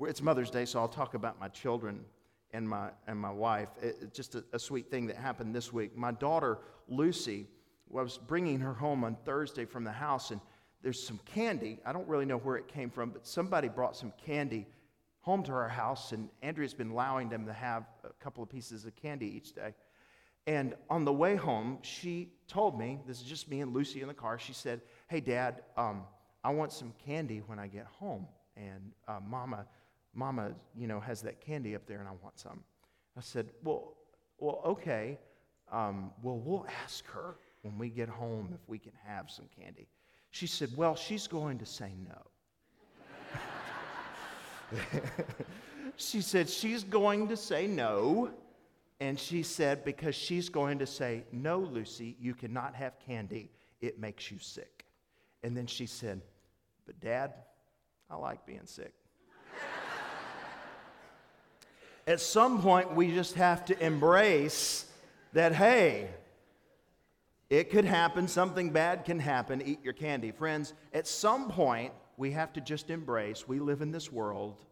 It's 0.01 0.21
Mother's 0.21 0.49
Day, 0.49 0.65
so 0.65 0.79
I'll 0.79 0.87
talk 0.87 1.13
about 1.13 1.39
my 1.39 1.47
children 1.49 2.03
and 2.51 2.67
my, 2.67 2.89
and 3.07 3.17
my 3.17 3.31
wife. 3.31 3.69
It's 3.81 4.15
just 4.15 4.35
a, 4.35 4.43
a 4.51 4.59
sweet 4.59 4.89
thing 4.89 5.05
that 5.07 5.15
happened 5.15 5.55
this 5.55 5.71
week. 5.71 5.95
My 5.95 6.11
daughter, 6.11 6.59
Lucy, 6.87 7.47
was 7.87 8.17
bringing 8.17 8.59
her 8.59 8.73
home 8.73 9.03
on 9.03 9.15
Thursday 9.23 9.65
from 9.65 9.83
the 9.83 9.91
house, 9.91 10.31
and 10.31 10.41
there's 10.81 11.01
some 11.01 11.19
candy. 11.25 11.79
I 11.85 11.93
don't 11.93 12.07
really 12.07 12.25
know 12.25 12.37
where 12.37 12.57
it 12.57 12.67
came 12.67 12.89
from, 12.89 13.11
but 13.11 13.25
somebody 13.25 13.69
brought 13.69 13.95
some 13.95 14.11
candy 14.25 14.65
home 15.21 15.43
to 15.43 15.53
our 15.53 15.69
house, 15.69 16.11
and 16.11 16.27
Andrea's 16.41 16.73
been 16.73 16.89
allowing 16.89 17.29
them 17.29 17.45
to 17.45 17.53
have 17.53 17.85
a 18.03 18.11
couple 18.21 18.43
of 18.43 18.49
pieces 18.49 18.85
of 18.85 18.95
candy 18.95 19.27
each 19.27 19.53
day. 19.53 19.73
And 20.47 20.75
on 20.89 21.05
the 21.05 21.13
way 21.13 21.35
home, 21.35 21.77
she 21.83 22.33
told 22.47 22.77
me, 22.77 22.99
this 23.07 23.21
is 23.21 23.23
just 23.23 23.49
me 23.49 23.61
and 23.61 23.73
Lucy 23.73 24.01
in 24.01 24.07
the 24.07 24.13
car, 24.13 24.37
she 24.37 24.53
said, 24.53 24.81
Hey, 25.07 25.21
Dad, 25.21 25.61
um, 25.77 26.03
I 26.43 26.49
want 26.49 26.73
some 26.73 26.93
candy 27.05 27.41
when 27.45 27.59
I 27.59 27.67
get 27.67 27.85
home. 27.85 28.27
And 28.57 28.91
uh, 29.07 29.19
Mama, 29.25 29.65
Mama, 30.13 30.51
you 30.75 30.87
know, 30.87 30.99
has 30.99 31.21
that 31.23 31.41
candy 31.41 31.75
up 31.75 31.85
there 31.87 31.99
and 31.99 32.07
I 32.07 32.11
want 32.21 32.39
some. 32.39 32.63
I 33.17 33.21
said, 33.21 33.49
Well, 33.63 33.95
well 34.37 34.61
okay. 34.65 35.17
Um, 35.71 36.11
well, 36.21 36.37
we'll 36.37 36.67
ask 36.83 37.05
her 37.07 37.35
when 37.63 37.77
we 37.77 37.89
get 37.89 38.09
home 38.09 38.49
if 38.53 38.67
we 38.67 38.77
can 38.77 38.93
have 39.05 39.31
some 39.31 39.45
candy. 39.59 39.87
She 40.29 40.47
said, 40.47 40.69
Well, 40.75 40.95
she's 40.95 41.27
going 41.27 41.59
to 41.59 41.65
say 41.65 41.93
no. 42.07 42.21
she 45.95 46.21
said, 46.21 46.49
She's 46.49 46.83
going 46.83 47.27
to 47.29 47.37
say 47.37 47.67
no. 47.67 48.31
And 48.99 49.19
she 49.19 49.43
said, 49.43 49.83
Because 49.83 50.15
she's 50.15 50.49
going 50.49 50.79
to 50.79 50.87
say, 50.87 51.23
No, 51.31 51.59
Lucy, 51.59 52.15
you 52.19 52.33
cannot 52.33 52.75
have 52.75 52.99
candy. 52.99 53.51
It 53.81 53.99
makes 53.99 54.31
you 54.31 54.39
sick. 54.39 54.85
And 55.43 55.57
then 55.57 55.67
she 55.67 55.85
said, 55.85 56.21
But 56.85 56.99
dad, 56.99 57.33
I 58.09 58.15
like 58.15 58.45
being 58.45 58.65
sick. 58.65 58.93
At 62.05 62.19
some 62.19 62.61
point, 62.61 62.95
we 62.95 63.13
just 63.13 63.35
have 63.35 63.63
to 63.65 63.85
embrace 63.85 64.85
that, 65.31 65.53
hey, 65.53 66.09
it 67.49 67.69
could 67.69 67.85
happen, 67.85 68.27
something 68.27 68.71
bad 68.71 69.05
can 69.05 69.19
happen, 69.19 69.61
eat 69.61 69.79
your 69.83 69.93
candy. 69.93 70.31
Friends, 70.31 70.73
at 70.93 71.07
some 71.07 71.49
point, 71.49 71.93
we 72.17 72.31
have 72.31 72.51
to 72.53 72.61
just 72.61 72.89
embrace 72.89 73.47
we 73.47 73.59
live 73.59 73.81
in 73.81 73.91
this 73.91 74.11
world, 74.11 74.65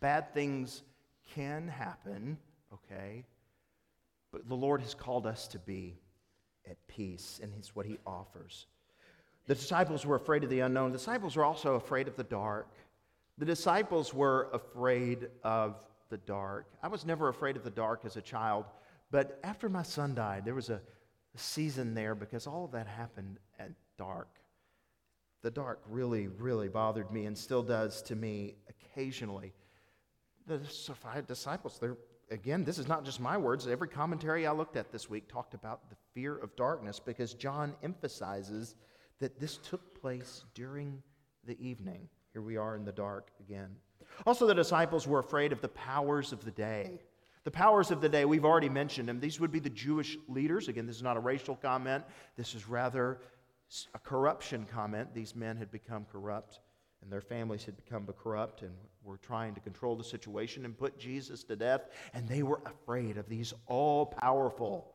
bad 0.00 0.34
things 0.34 0.82
can 1.34 1.68
happen, 1.68 2.36
okay? 2.72 3.24
But 4.32 4.48
the 4.48 4.56
Lord 4.56 4.80
has 4.80 4.94
called 4.94 5.26
us 5.26 5.46
to 5.48 5.58
be 5.58 5.94
at 6.68 6.76
peace, 6.88 7.38
and 7.42 7.52
it's 7.58 7.76
what 7.76 7.86
He 7.86 7.98
offers. 8.06 8.66
The 9.46 9.54
disciples 9.54 10.04
were 10.04 10.16
afraid 10.16 10.44
of 10.44 10.50
the 10.50 10.60
unknown. 10.60 10.92
The 10.92 10.98
disciples 10.98 11.36
were 11.36 11.44
also 11.44 11.74
afraid 11.74 12.08
of 12.08 12.16
the 12.16 12.24
dark. 12.24 12.68
The 13.38 13.44
disciples 13.44 14.14
were 14.14 14.48
afraid 14.52 15.28
of 15.42 15.76
the 16.12 16.18
dark. 16.18 16.66
I 16.82 16.88
was 16.88 17.06
never 17.06 17.28
afraid 17.28 17.56
of 17.56 17.64
the 17.64 17.70
dark 17.70 18.04
as 18.04 18.16
a 18.16 18.20
child, 18.20 18.66
but 19.10 19.40
after 19.42 19.70
my 19.70 19.82
son 19.82 20.14
died, 20.14 20.44
there 20.44 20.54
was 20.54 20.70
a, 20.70 20.80
season 21.34 21.94
there 21.94 22.14
because 22.14 22.46
all 22.46 22.66
of 22.66 22.72
that 22.72 22.86
happened 22.86 23.38
at 23.58 23.70
dark. 23.96 24.28
The 25.40 25.50
dark 25.50 25.80
really, 25.88 26.28
really 26.28 26.68
bothered 26.68 27.10
me 27.10 27.24
and 27.24 27.38
still 27.38 27.62
does 27.62 28.02
to 28.02 28.14
me 28.14 28.56
occasionally. 28.68 29.54
The 30.46 30.60
disciples, 31.26 31.78
they're 31.80 31.96
again, 32.30 32.64
this 32.64 32.78
is 32.78 32.86
not 32.86 33.04
just 33.04 33.18
my 33.18 33.38
words. 33.38 33.66
Every 33.66 33.88
commentary 33.88 34.46
I 34.46 34.52
looked 34.52 34.76
at 34.76 34.92
this 34.92 35.08
week 35.08 35.26
talked 35.26 35.54
about 35.54 35.88
the 35.88 35.96
fear 36.12 36.36
of 36.36 36.54
darkness 36.54 37.00
because 37.00 37.32
John 37.32 37.74
emphasizes 37.82 38.74
that 39.20 39.40
this 39.40 39.58
took 39.58 39.98
place 40.00 40.44
during 40.54 41.02
the 41.44 41.58
evening. 41.66 42.08
Here 42.32 42.42
we 42.42 42.58
are 42.58 42.76
in 42.76 42.84
the 42.84 42.92
dark 42.92 43.30
again. 43.40 43.70
Also, 44.26 44.46
the 44.46 44.54
disciples 44.54 45.06
were 45.06 45.18
afraid 45.18 45.52
of 45.52 45.60
the 45.60 45.68
powers 45.68 46.32
of 46.32 46.44
the 46.44 46.50
day. 46.50 47.00
The 47.44 47.50
powers 47.50 47.90
of 47.90 48.00
the 48.00 48.08
day, 48.08 48.24
we've 48.24 48.44
already 48.44 48.68
mentioned 48.68 49.08
them. 49.08 49.18
These 49.18 49.40
would 49.40 49.50
be 49.50 49.58
the 49.58 49.70
Jewish 49.70 50.16
leaders. 50.28 50.68
Again, 50.68 50.86
this 50.86 50.96
is 50.96 51.02
not 51.02 51.16
a 51.16 51.20
racial 51.20 51.56
comment, 51.56 52.04
this 52.36 52.54
is 52.54 52.68
rather 52.68 53.20
a 53.94 53.98
corruption 53.98 54.66
comment. 54.70 55.14
These 55.14 55.34
men 55.34 55.56
had 55.56 55.72
become 55.72 56.06
corrupt 56.10 56.60
and 57.02 57.10
their 57.10 57.20
families 57.20 57.64
had 57.64 57.76
become 57.76 58.06
corrupt 58.22 58.62
and 58.62 58.72
were 59.02 59.18
trying 59.18 59.54
to 59.54 59.60
control 59.60 59.96
the 59.96 60.04
situation 60.04 60.64
and 60.64 60.78
put 60.78 60.98
Jesus 60.98 61.42
to 61.44 61.56
death. 61.56 61.88
And 62.14 62.28
they 62.28 62.42
were 62.42 62.60
afraid 62.64 63.18
of 63.18 63.28
these 63.28 63.52
all 63.66 64.06
powerful 64.06 64.94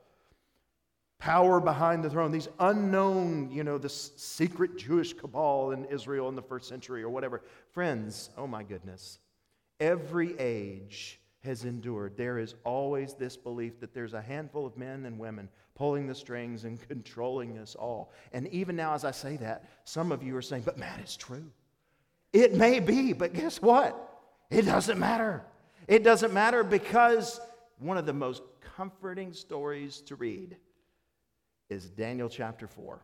power 1.19 1.59
behind 1.59 2.03
the 2.03 2.09
throne, 2.09 2.31
these 2.31 2.49
unknown, 2.59 3.49
you 3.51 3.63
know, 3.63 3.77
this 3.77 4.11
secret 4.15 4.77
Jewish 4.77 5.13
cabal 5.13 5.71
in 5.71 5.85
Israel 5.85 6.29
in 6.29 6.35
the 6.35 6.41
first 6.41 6.69
century 6.69 7.01
or 7.01 7.09
whatever. 7.09 7.41
Friends, 7.71 8.29
oh 8.37 8.47
my 8.47 8.63
goodness, 8.63 9.19
every 9.79 10.37
age 10.39 11.19
has 11.43 11.65
endured. 11.65 12.17
There 12.17 12.37
is 12.37 12.55
always 12.63 13.13
this 13.13 13.37
belief 13.37 13.79
that 13.79 13.93
there's 13.93 14.13
a 14.13 14.21
handful 14.21 14.65
of 14.65 14.77
men 14.77 15.05
and 15.05 15.17
women 15.17 15.49
pulling 15.75 16.07
the 16.07 16.15
strings 16.15 16.65
and 16.65 16.79
controlling 16.87 17.57
us 17.57 17.75
all. 17.75 18.11
And 18.33 18.47
even 18.49 18.75
now, 18.75 18.93
as 18.93 19.05
I 19.05 19.11
say 19.11 19.37
that, 19.37 19.65
some 19.85 20.11
of 20.11 20.23
you 20.23 20.35
are 20.35 20.41
saying, 20.41 20.63
but 20.63 20.77
Matt, 20.77 20.99
it's 20.99 21.17
true. 21.17 21.45
It 22.33 22.53
may 22.53 22.79
be, 22.79 23.13
but 23.13 23.33
guess 23.33 23.61
what? 23.61 24.19
It 24.49 24.63
doesn't 24.63 24.99
matter. 24.99 25.43
It 25.87 26.03
doesn't 26.03 26.33
matter 26.33 26.63
because 26.63 27.39
one 27.79 27.97
of 27.97 28.05
the 28.05 28.13
most 28.13 28.43
comforting 28.75 29.33
stories 29.33 30.01
to 30.01 30.15
read 30.15 30.57
is 31.69 31.89
Daniel 31.89 32.29
chapter 32.29 32.67
4, 32.67 33.01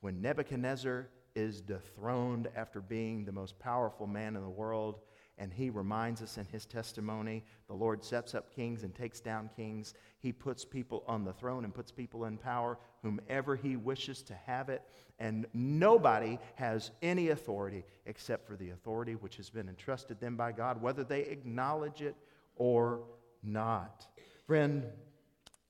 when 0.00 0.20
Nebuchadnezzar 0.20 1.08
is 1.34 1.60
dethroned 1.60 2.48
after 2.56 2.80
being 2.80 3.24
the 3.24 3.32
most 3.32 3.58
powerful 3.58 4.06
man 4.06 4.36
in 4.36 4.42
the 4.42 4.48
world 4.48 5.00
and 5.40 5.50
he 5.50 5.70
reminds 5.70 6.20
us 6.20 6.36
in 6.36 6.44
his 6.52 6.66
testimony 6.66 7.42
the 7.66 7.74
Lord 7.74 8.04
sets 8.04 8.34
up 8.34 8.54
kings 8.54 8.84
and 8.84 8.94
takes 8.94 9.20
down 9.20 9.48
kings. 9.56 9.94
He 10.18 10.32
puts 10.32 10.66
people 10.66 11.02
on 11.08 11.24
the 11.24 11.32
throne 11.32 11.64
and 11.64 11.74
puts 11.74 11.90
people 11.90 12.26
in 12.26 12.36
power, 12.36 12.78
whomever 13.02 13.56
he 13.56 13.76
wishes 13.76 14.22
to 14.24 14.34
have 14.34 14.68
it. 14.68 14.82
And 15.18 15.46
nobody 15.54 16.38
has 16.56 16.90
any 17.00 17.30
authority 17.30 17.84
except 18.04 18.46
for 18.46 18.54
the 18.54 18.70
authority 18.70 19.14
which 19.14 19.38
has 19.38 19.48
been 19.48 19.68
entrusted 19.68 20.20
them 20.20 20.36
by 20.36 20.52
God, 20.52 20.82
whether 20.82 21.04
they 21.04 21.22
acknowledge 21.22 22.02
it 22.02 22.16
or 22.56 23.00
not. 23.42 24.06
Friend, 24.46 24.84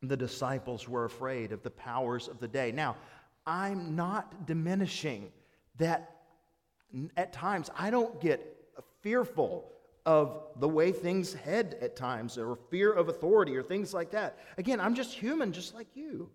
the 0.02 0.16
disciples 0.16 0.88
were 0.88 1.04
afraid 1.04 1.52
of 1.52 1.62
the 1.62 1.70
powers 1.70 2.28
of 2.28 2.38
the 2.38 2.48
day. 2.48 2.72
Now, 2.72 2.96
I'm 3.46 3.94
not 3.96 4.46
diminishing 4.46 5.30
that 5.76 6.16
at 7.16 7.32
times 7.32 7.70
I 7.76 7.90
don't 7.90 8.20
get 8.20 8.56
fearful 9.02 9.72
of 10.06 10.42
the 10.56 10.68
way 10.68 10.92
things 10.92 11.34
head 11.34 11.76
at 11.80 11.94
times, 11.94 12.38
or 12.38 12.56
fear 12.70 12.92
of 12.92 13.08
authority, 13.08 13.56
or 13.56 13.62
things 13.62 13.92
like 13.92 14.10
that. 14.10 14.38
Again, 14.56 14.80
I'm 14.80 14.94
just 14.94 15.12
human, 15.12 15.52
just 15.52 15.74
like 15.74 15.88
you. 15.94 16.30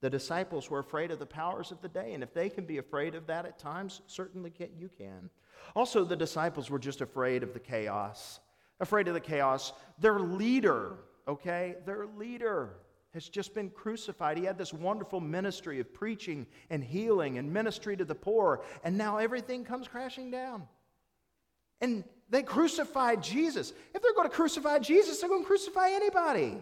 The 0.00 0.08
disciples 0.08 0.70
were 0.70 0.78
afraid 0.78 1.10
of 1.10 1.18
the 1.18 1.26
powers 1.26 1.72
of 1.72 1.82
the 1.82 1.88
day, 1.88 2.14
and 2.14 2.22
if 2.22 2.32
they 2.32 2.48
can 2.48 2.64
be 2.64 2.78
afraid 2.78 3.16
of 3.16 3.26
that 3.26 3.44
at 3.44 3.58
times, 3.58 4.02
certainly 4.06 4.52
you 4.78 4.88
can. 4.96 5.28
Also, 5.74 6.04
the 6.04 6.16
disciples 6.16 6.70
were 6.70 6.78
just 6.78 7.00
afraid 7.00 7.42
of 7.42 7.52
the 7.52 7.58
chaos. 7.58 8.38
Afraid 8.80 9.08
of 9.08 9.14
the 9.14 9.20
chaos. 9.20 9.72
Their 9.98 10.20
leader, 10.20 10.98
okay, 11.26 11.76
their 11.84 12.06
leader 12.06 12.74
has 13.14 13.28
just 13.28 13.54
been 13.54 13.70
crucified. 13.70 14.36
He 14.36 14.44
had 14.44 14.58
this 14.58 14.72
wonderful 14.72 15.20
ministry 15.20 15.80
of 15.80 15.92
preaching 15.92 16.46
and 16.70 16.84
healing 16.84 17.38
and 17.38 17.52
ministry 17.52 17.96
to 17.96 18.04
the 18.04 18.14
poor, 18.14 18.62
and 18.84 18.98
now 18.98 19.16
everything 19.16 19.64
comes 19.64 19.88
crashing 19.88 20.30
down. 20.30 20.68
And 21.80 22.04
they 22.28 22.42
crucified 22.42 23.22
Jesus. 23.22 23.72
If 23.94 24.02
they're 24.02 24.14
going 24.14 24.28
to 24.28 24.34
crucify 24.34 24.80
Jesus, 24.80 25.20
they're 25.20 25.28
going 25.28 25.42
to 25.42 25.46
crucify 25.46 25.90
anybody. 25.90 26.58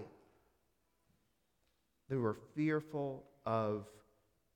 They 2.08 2.16
were 2.16 2.36
fearful 2.54 3.24
of 3.44 3.86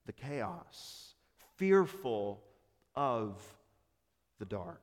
the 0.06 0.12
chaos, 0.12 1.14
fearful 1.56 2.40
of 2.94 3.42
the 4.38 4.44
dark. 4.44 4.82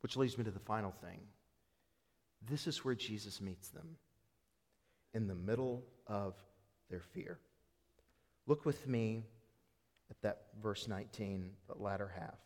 Which 0.00 0.16
leads 0.16 0.38
me 0.38 0.44
to 0.44 0.52
the 0.52 0.60
final 0.60 0.92
thing. 1.02 1.18
This 2.48 2.68
is 2.68 2.84
where 2.84 2.94
Jesus 2.94 3.40
meets 3.40 3.68
them 3.68 3.96
in 5.16 5.26
the 5.26 5.34
middle 5.34 5.82
of 6.06 6.34
their 6.90 7.00
fear. 7.00 7.38
Look 8.46 8.66
with 8.66 8.86
me 8.86 9.24
at 10.10 10.20
that 10.20 10.42
verse 10.62 10.86
19, 10.86 11.50
the 11.66 11.82
latter 11.82 12.12
half. 12.14 12.38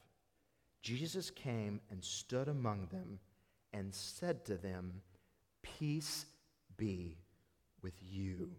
Jesus 0.80 1.30
came 1.30 1.80
and 1.90 2.02
stood 2.02 2.46
among 2.46 2.86
them 2.86 3.18
and 3.72 3.92
said 3.92 4.44
to 4.44 4.56
them, 4.56 5.02
Peace 5.62 6.26
be 6.76 7.18
with 7.82 7.94
you. 8.00 8.52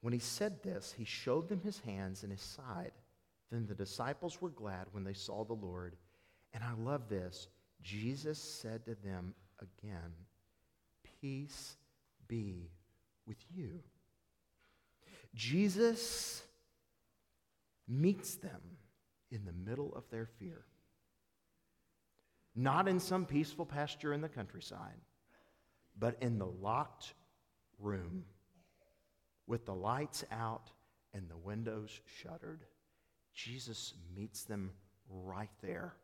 When 0.00 0.12
he 0.12 0.20
said 0.20 0.62
this, 0.62 0.94
he 0.96 1.04
showed 1.04 1.48
them 1.48 1.60
his 1.60 1.80
hands 1.80 2.22
and 2.22 2.30
his 2.30 2.40
side. 2.40 2.92
Then 3.50 3.66
the 3.66 3.74
disciples 3.74 4.40
were 4.40 4.50
glad 4.50 4.86
when 4.92 5.02
they 5.02 5.12
saw 5.12 5.44
the 5.44 5.54
Lord. 5.54 5.96
And 6.54 6.62
I 6.62 6.72
love 6.78 7.08
this. 7.08 7.48
Jesus 7.82 8.38
said 8.38 8.86
to 8.86 8.94
them 8.94 9.34
again, 9.60 10.12
Peace 11.20 11.76
be 12.28 12.70
with 13.26 13.38
you. 13.54 13.80
Jesus 15.34 16.42
meets 17.88 18.36
them 18.36 18.60
in 19.30 19.44
the 19.44 19.52
middle 19.52 19.92
of 19.94 20.08
their 20.10 20.26
fear. 20.26 20.64
Not 22.54 22.88
in 22.88 23.00
some 23.00 23.26
peaceful 23.26 23.66
pasture 23.66 24.12
in 24.12 24.22
the 24.22 24.28
countryside, 24.28 25.00
but 25.98 26.16
in 26.22 26.38
the 26.38 26.46
locked 26.46 27.12
room 27.78 28.24
with 29.46 29.66
the 29.66 29.74
lights 29.74 30.24
out 30.32 30.70
and 31.12 31.28
the 31.28 31.36
windows 31.36 32.00
shuttered. 32.22 32.64
Jesus 33.34 33.94
meets 34.14 34.44
them 34.44 34.72
right 35.08 35.50
there 35.62 35.94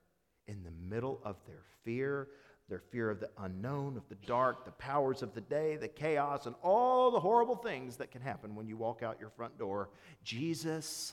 in 0.47 0.63
the 0.63 0.95
middle 0.95 1.21
of 1.25 1.37
their 1.47 1.63
fear, 1.83 2.29
their 2.73 2.81
fear 2.91 3.11
of 3.11 3.21
the 3.21 3.29
unknown, 3.41 3.99
of 3.99 4.09
the 4.09 4.15
dark, 4.27 4.65
the 4.65 4.71
powers 4.71 5.21
of 5.21 5.35
the 5.35 5.43
day, 5.43 5.77
the 5.77 5.87
chaos, 5.87 6.47
and 6.47 6.55
all 6.63 7.11
the 7.11 7.21
horrible 7.21 7.55
things 7.55 7.99
that 7.99 8.11
can 8.11 8.23
happen 8.23 8.55
when 8.55 8.67
you 8.67 8.79
walk 8.79 9.03
out 9.03 9.21
your 9.21 9.29
front 9.29 9.59
door. 9.59 9.91
Jesus 10.25 11.13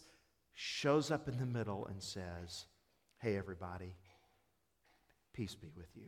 shows 0.54 1.12
up 1.12 1.28
in 1.28 1.38
the 1.38 1.46
middle 1.46 1.86
and 1.88 2.02
says, 2.02 2.66
Hey, 3.18 3.36
everybody, 3.36 3.94
peace 5.34 5.54
be 5.54 5.68
with 5.76 5.90
you. 5.98 6.08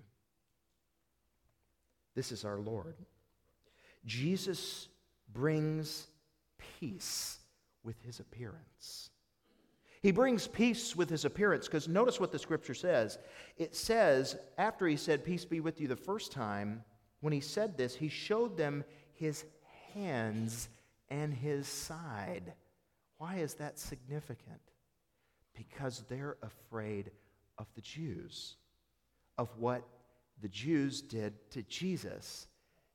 This 2.15 2.31
is 2.31 2.45
our 2.45 2.59
Lord. 2.59 2.95
Jesus 4.05 4.87
brings 5.33 6.07
peace 6.79 7.39
with 7.83 8.01
his 8.03 8.21
appearance. 8.21 9.09
He 10.01 10.11
brings 10.11 10.47
peace 10.47 10.95
with 10.95 11.09
his 11.09 11.25
appearance 11.25 11.67
because 11.67 11.87
notice 11.87 12.19
what 12.19 12.31
the 12.31 12.39
scripture 12.39 12.73
says. 12.73 13.19
It 13.57 13.75
says, 13.75 14.35
after 14.57 14.87
he 14.87 14.97
said, 14.97 15.23
Peace 15.23 15.45
be 15.45 15.59
with 15.59 15.79
you 15.79 15.87
the 15.87 15.95
first 15.95 16.31
time, 16.31 16.83
when 17.19 17.33
he 17.33 17.39
said 17.39 17.77
this, 17.77 17.95
he 17.95 18.09
showed 18.09 18.57
them 18.57 18.83
his 19.13 19.45
hands 19.93 20.69
and 21.09 21.31
his 21.31 21.67
side. 21.67 22.53
Why 23.17 23.35
is 23.37 23.53
that 23.55 23.77
significant? 23.77 24.61
Because 25.55 26.03
they're 26.09 26.37
afraid 26.41 27.11
of 27.59 27.67
the 27.75 27.81
Jews, 27.81 28.55
of 29.37 29.49
what 29.59 29.83
the 30.41 30.49
Jews 30.49 31.03
did 31.03 31.33
to 31.51 31.61
Jesus. 31.61 32.47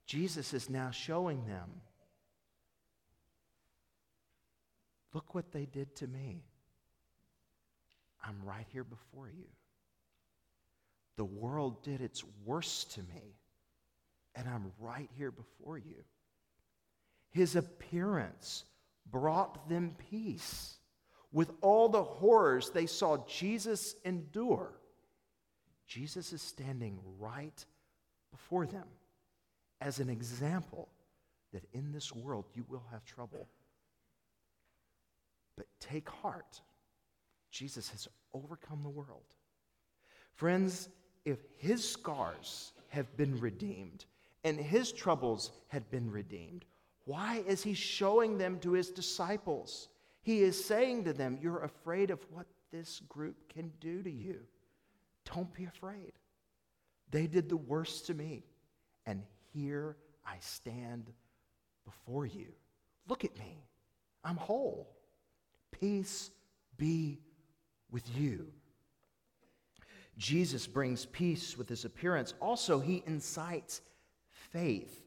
Jesus 0.06 0.52
is 0.52 0.68
now 0.68 0.90
showing 0.90 1.46
them 1.46 1.70
look 5.12 5.34
what 5.34 5.52
they 5.52 5.64
did 5.64 5.94
to 5.96 6.06
me. 6.06 6.44
I'm 8.26 8.36
right 8.44 8.66
here 8.72 8.84
before 8.84 9.28
you. 9.28 9.46
The 11.16 11.24
world 11.24 11.82
did 11.82 12.00
its 12.00 12.24
worst 12.44 12.92
to 12.94 13.00
me, 13.00 13.36
and 14.34 14.48
I'm 14.48 14.72
right 14.80 15.08
here 15.16 15.30
before 15.30 15.78
you. 15.78 16.04
His 17.30 17.56
appearance 17.56 18.64
brought 19.10 19.68
them 19.68 19.94
peace. 20.10 20.76
With 21.32 21.50
all 21.60 21.88
the 21.88 22.02
horrors 22.02 22.70
they 22.70 22.86
saw 22.86 23.26
Jesus 23.26 23.94
endure, 24.04 24.72
Jesus 25.86 26.32
is 26.32 26.42
standing 26.42 26.98
right 27.18 27.64
before 28.30 28.66
them 28.66 28.86
as 29.80 30.00
an 30.00 30.08
example 30.08 30.88
that 31.52 31.64
in 31.72 31.92
this 31.92 32.14
world 32.14 32.46
you 32.54 32.64
will 32.68 32.84
have 32.90 33.04
trouble. 33.04 33.48
But 35.56 35.66
take 35.80 36.08
heart. 36.08 36.60
Jesus 37.50 37.88
has 37.90 38.08
overcome 38.44 38.82
the 38.82 38.88
world. 38.88 39.24
Friends, 40.34 40.88
if 41.24 41.38
his 41.56 41.86
scars 41.86 42.72
have 42.88 43.16
been 43.16 43.38
redeemed 43.40 44.04
and 44.44 44.58
his 44.58 44.92
troubles 44.92 45.52
had 45.68 45.88
been 45.90 46.10
redeemed, 46.10 46.64
why 47.04 47.42
is 47.46 47.62
he 47.62 47.74
showing 47.74 48.36
them 48.36 48.58
to 48.60 48.72
his 48.72 48.90
disciples? 48.90 49.88
He 50.22 50.42
is 50.42 50.62
saying 50.62 51.04
to 51.04 51.12
them, 51.12 51.38
You're 51.40 51.64
afraid 51.64 52.10
of 52.10 52.20
what 52.30 52.46
this 52.72 53.00
group 53.08 53.48
can 53.48 53.72
do 53.80 54.02
to 54.02 54.10
you. 54.10 54.40
Don't 55.34 55.52
be 55.54 55.64
afraid. 55.64 56.12
They 57.10 57.26
did 57.26 57.48
the 57.48 57.56
worst 57.56 58.06
to 58.06 58.14
me, 58.14 58.44
and 59.06 59.22
here 59.52 59.96
I 60.26 60.36
stand 60.40 61.12
before 61.84 62.26
you. 62.26 62.48
Look 63.08 63.24
at 63.24 63.38
me. 63.38 63.64
I'm 64.24 64.36
whole. 64.36 64.96
Peace 65.70 66.30
be 66.76 67.20
with 67.96 68.14
you. 68.14 68.46
Jesus 70.18 70.66
brings 70.66 71.06
peace 71.06 71.56
with 71.56 71.66
his 71.66 71.86
appearance. 71.86 72.34
Also, 72.42 72.78
he 72.78 73.02
incites 73.06 73.80
faith 74.52 75.02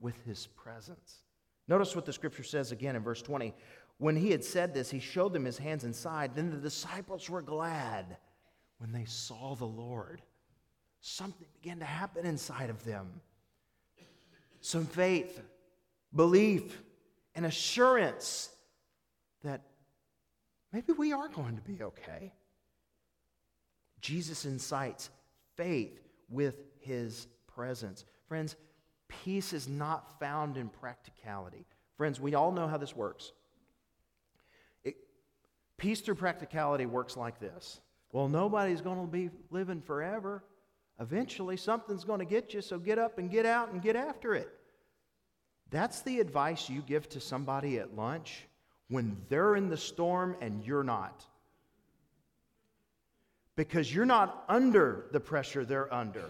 with 0.00 0.16
his 0.24 0.48
presence. 0.48 1.22
Notice 1.68 1.94
what 1.94 2.06
the 2.06 2.12
scripture 2.12 2.42
says 2.42 2.72
again 2.72 2.96
in 2.96 3.04
verse 3.04 3.22
20. 3.22 3.54
When 3.98 4.16
he 4.16 4.32
had 4.32 4.42
said 4.42 4.74
this, 4.74 4.90
he 4.90 4.98
showed 4.98 5.32
them 5.32 5.44
his 5.44 5.58
hands 5.58 5.84
and 5.84 5.94
side. 5.94 6.34
Then 6.34 6.50
the 6.50 6.56
disciples 6.56 7.30
were 7.30 7.40
glad 7.40 8.16
when 8.78 8.90
they 8.90 9.04
saw 9.04 9.54
the 9.54 9.64
Lord. 9.64 10.20
Something 11.02 11.46
began 11.62 11.78
to 11.78 11.84
happen 11.84 12.26
inside 12.26 12.68
of 12.68 12.84
them. 12.84 13.20
Some 14.60 14.86
faith, 14.86 15.40
belief, 16.12 16.82
and 17.36 17.46
assurance 17.46 18.50
that 19.44 19.60
maybe 20.74 20.92
we 20.92 21.12
are 21.12 21.28
going 21.28 21.54
to 21.54 21.62
be 21.62 21.82
okay. 21.82 22.32
Jesus 24.00 24.44
incites 24.44 25.08
faith 25.56 25.98
with 26.28 26.56
his 26.80 27.28
presence. 27.46 28.04
Friends, 28.28 28.56
peace 29.08 29.52
is 29.52 29.68
not 29.68 30.18
found 30.18 30.56
in 30.56 30.68
practicality. 30.68 31.64
Friends, 31.96 32.18
we 32.20 32.34
all 32.34 32.50
know 32.50 32.66
how 32.66 32.76
this 32.76 32.94
works. 32.94 33.32
It, 34.82 34.96
peace 35.78 36.00
through 36.00 36.16
practicality 36.16 36.86
works 36.86 37.16
like 37.16 37.38
this. 37.38 37.80
Well, 38.12 38.28
nobody's 38.28 38.80
going 38.80 39.00
to 39.00 39.06
be 39.06 39.30
living 39.50 39.80
forever. 39.80 40.42
Eventually, 40.98 41.56
something's 41.56 42.04
going 42.04 42.18
to 42.18 42.24
get 42.24 42.52
you, 42.52 42.60
so 42.60 42.78
get 42.78 42.98
up 42.98 43.18
and 43.18 43.30
get 43.30 43.46
out 43.46 43.72
and 43.72 43.80
get 43.80 43.94
after 43.94 44.34
it. 44.34 44.48
That's 45.70 46.02
the 46.02 46.18
advice 46.18 46.68
you 46.68 46.82
give 46.82 47.08
to 47.10 47.20
somebody 47.20 47.78
at 47.78 47.94
lunch 47.94 48.46
when 48.88 49.16
they're 49.28 49.56
in 49.56 49.68
the 49.68 49.76
storm 49.76 50.36
and 50.40 50.64
you're 50.64 50.84
not. 50.84 51.24
Because 53.56 53.92
you're 53.94 54.04
not 54.04 54.44
under 54.48 55.06
the 55.12 55.20
pressure 55.20 55.64
they're 55.64 55.92
under. 55.92 56.24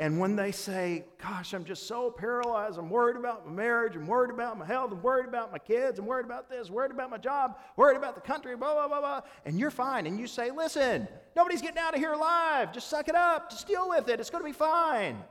And 0.00 0.18
when 0.18 0.34
they 0.34 0.50
say, 0.50 1.04
Gosh, 1.22 1.52
I'm 1.52 1.64
just 1.64 1.86
so 1.86 2.10
paralyzed, 2.10 2.78
I'm 2.78 2.88
worried 2.88 3.16
about 3.16 3.46
my 3.46 3.52
marriage, 3.52 3.96
I'm 3.96 4.06
worried 4.06 4.30
about 4.30 4.58
my 4.58 4.64
health, 4.64 4.92
I'm 4.92 5.02
worried 5.02 5.26
about 5.26 5.52
my 5.52 5.58
kids, 5.58 5.98
I'm 5.98 6.06
worried 6.06 6.24
about 6.24 6.48
this, 6.48 6.70
worried 6.70 6.90
about 6.90 7.10
my 7.10 7.18
job, 7.18 7.58
worried 7.76 7.98
about 7.98 8.14
the 8.14 8.22
country, 8.22 8.56
blah, 8.56 8.72
blah, 8.72 8.88
blah, 8.88 9.00
blah, 9.00 9.20
and 9.44 9.58
you're 9.58 9.70
fine. 9.70 10.06
And 10.06 10.18
you 10.18 10.26
say, 10.26 10.50
Listen, 10.50 11.06
nobody's 11.36 11.60
getting 11.60 11.76
out 11.76 11.92
of 11.92 12.00
here 12.00 12.14
alive. 12.14 12.72
Just 12.72 12.88
suck 12.88 13.08
it 13.08 13.14
up, 13.14 13.50
just 13.50 13.66
deal 13.66 13.90
with 13.90 14.08
it, 14.08 14.20
it's 14.20 14.30
going 14.30 14.42
to 14.42 14.48
be 14.48 14.54
fine. 14.54 15.22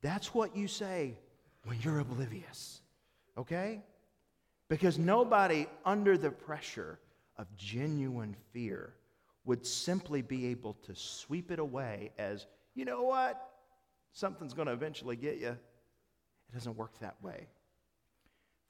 That's 0.00 0.32
what 0.34 0.56
you 0.56 0.66
say 0.66 1.18
when 1.64 1.78
you're 1.82 2.00
oblivious, 2.00 2.80
okay? 3.36 3.82
Because 4.72 4.98
nobody 4.98 5.66
under 5.84 6.16
the 6.16 6.30
pressure 6.30 6.98
of 7.36 7.46
genuine 7.58 8.34
fear 8.54 8.94
would 9.44 9.66
simply 9.66 10.22
be 10.22 10.46
able 10.46 10.78
to 10.86 10.94
sweep 10.94 11.50
it 11.50 11.58
away 11.58 12.10
as 12.16 12.46
you 12.74 12.86
know 12.86 13.02
what? 13.02 13.50
Something's 14.12 14.54
going 14.54 14.68
to 14.68 14.72
eventually 14.72 15.14
get 15.14 15.36
you. 15.36 15.48
It 15.50 16.54
doesn't 16.54 16.74
work 16.74 16.98
that 17.00 17.16
way. 17.22 17.48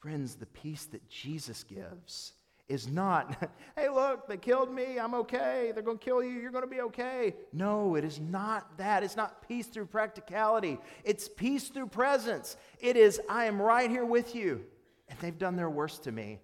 Friends, 0.01 0.35
the 0.35 0.47
peace 0.47 0.87
that 0.87 1.09
Jesus 1.09 1.63
gives 1.63 2.33
is 2.69 2.89
not, 2.89 3.49
hey, 3.77 3.89
look, 3.89 4.27
they 4.27 4.39
killed 4.39 4.75
me, 4.75 4.99
I'm 4.99 5.15
okay, 5.15 5.71
they're 5.73 5.85
going 5.85 5.99
to 5.99 6.05
kill 6.05 6.21
you, 6.21 6.31
you're 6.31 6.51
going 6.51 6.65
to 6.65 6.69
be 6.69 6.81
okay. 6.81 7.37
No, 7.53 7.95
it 7.95 8.03
is 8.03 8.19
not 8.19 8.77
that. 8.77 9.05
It's 9.05 9.17
not 9.17 9.47
peace 9.47 9.69
through 9.69 9.87
practicality, 9.87 10.79
it's 11.05 11.29
peace 11.29 11.69
through 11.69 11.87
presence. 11.87 12.57
It 12.81 12.97
is, 12.97 13.21
I 13.29 13.45
am 13.45 13.63
right 13.63 13.89
here 13.89 14.05
with 14.05 14.35
you, 14.35 14.65
and 15.09 15.19
they've 15.21 15.39
done 15.39 15.57
their 15.57 15.71
worst 15.71 16.05
to 16.05 16.13
me, 16.13 16.41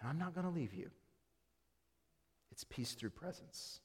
and 0.00 0.08
I'm 0.08 0.18
not 0.18 0.34
going 0.34 0.46
to 0.46 0.52
leave 0.52 0.74
you. 0.74 0.90
It's 2.50 2.64
peace 2.64 2.92
through 2.92 3.10
presence. 3.10 3.80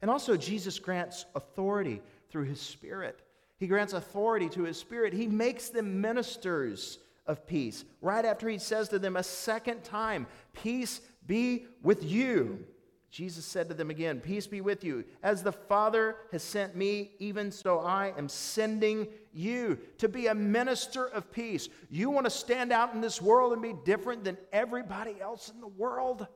And 0.00 0.10
also, 0.10 0.36
Jesus 0.36 0.78
grants 0.78 1.26
authority 1.34 2.00
through 2.30 2.44
his 2.44 2.60
Spirit. 2.60 3.20
He 3.58 3.66
grants 3.66 3.92
authority 3.92 4.48
to 4.50 4.62
his 4.62 4.78
Spirit. 4.78 5.12
He 5.12 5.26
makes 5.26 5.70
them 5.70 6.00
ministers 6.00 6.98
of 7.26 7.46
peace. 7.46 7.84
Right 8.00 8.24
after 8.24 8.48
he 8.48 8.58
says 8.58 8.88
to 8.90 8.98
them 8.98 9.16
a 9.16 9.22
second 9.22 9.82
time, 9.82 10.26
Peace 10.52 11.00
be 11.26 11.66
with 11.82 12.04
you. 12.04 12.64
Jesus 13.10 13.44
said 13.44 13.68
to 13.68 13.74
them 13.74 13.90
again, 13.90 14.20
Peace 14.20 14.46
be 14.46 14.60
with 14.60 14.84
you. 14.84 15.04
As 15.22 15.42
the 15.42 15.52
Father 15.52 16.16
has 16.30 16.42
sent 16.42 16.76
me, 16.76 17.12
even 17.18 17.50
so 17.50 17.80
I 17.80 18.12
am 18.18 18.28
sending 18.28 19.08
you 19.32 19.78
to 19.98 20.08
be 20.08 20.26
a 20.26 20.34
minister 20.34 21.06
of 21.06 21.32
peace. 21.32 21.68
You 21.90 22.10
want 22.10 22.26
to 22.26 22.30
stand 22.30 22.70
out 22.70 22.92
in 22.94 23.00
this 23.00 23.22
world 23.22 23.52
and 23.54 23.62
be 23.62 23.74
different 23.84 24.24
than 24.24 24.36
everybody 24.52 25.20
else 25.20 25.48
in 25.48 25.60
the 25.60 25.68
world? 25.68 26.26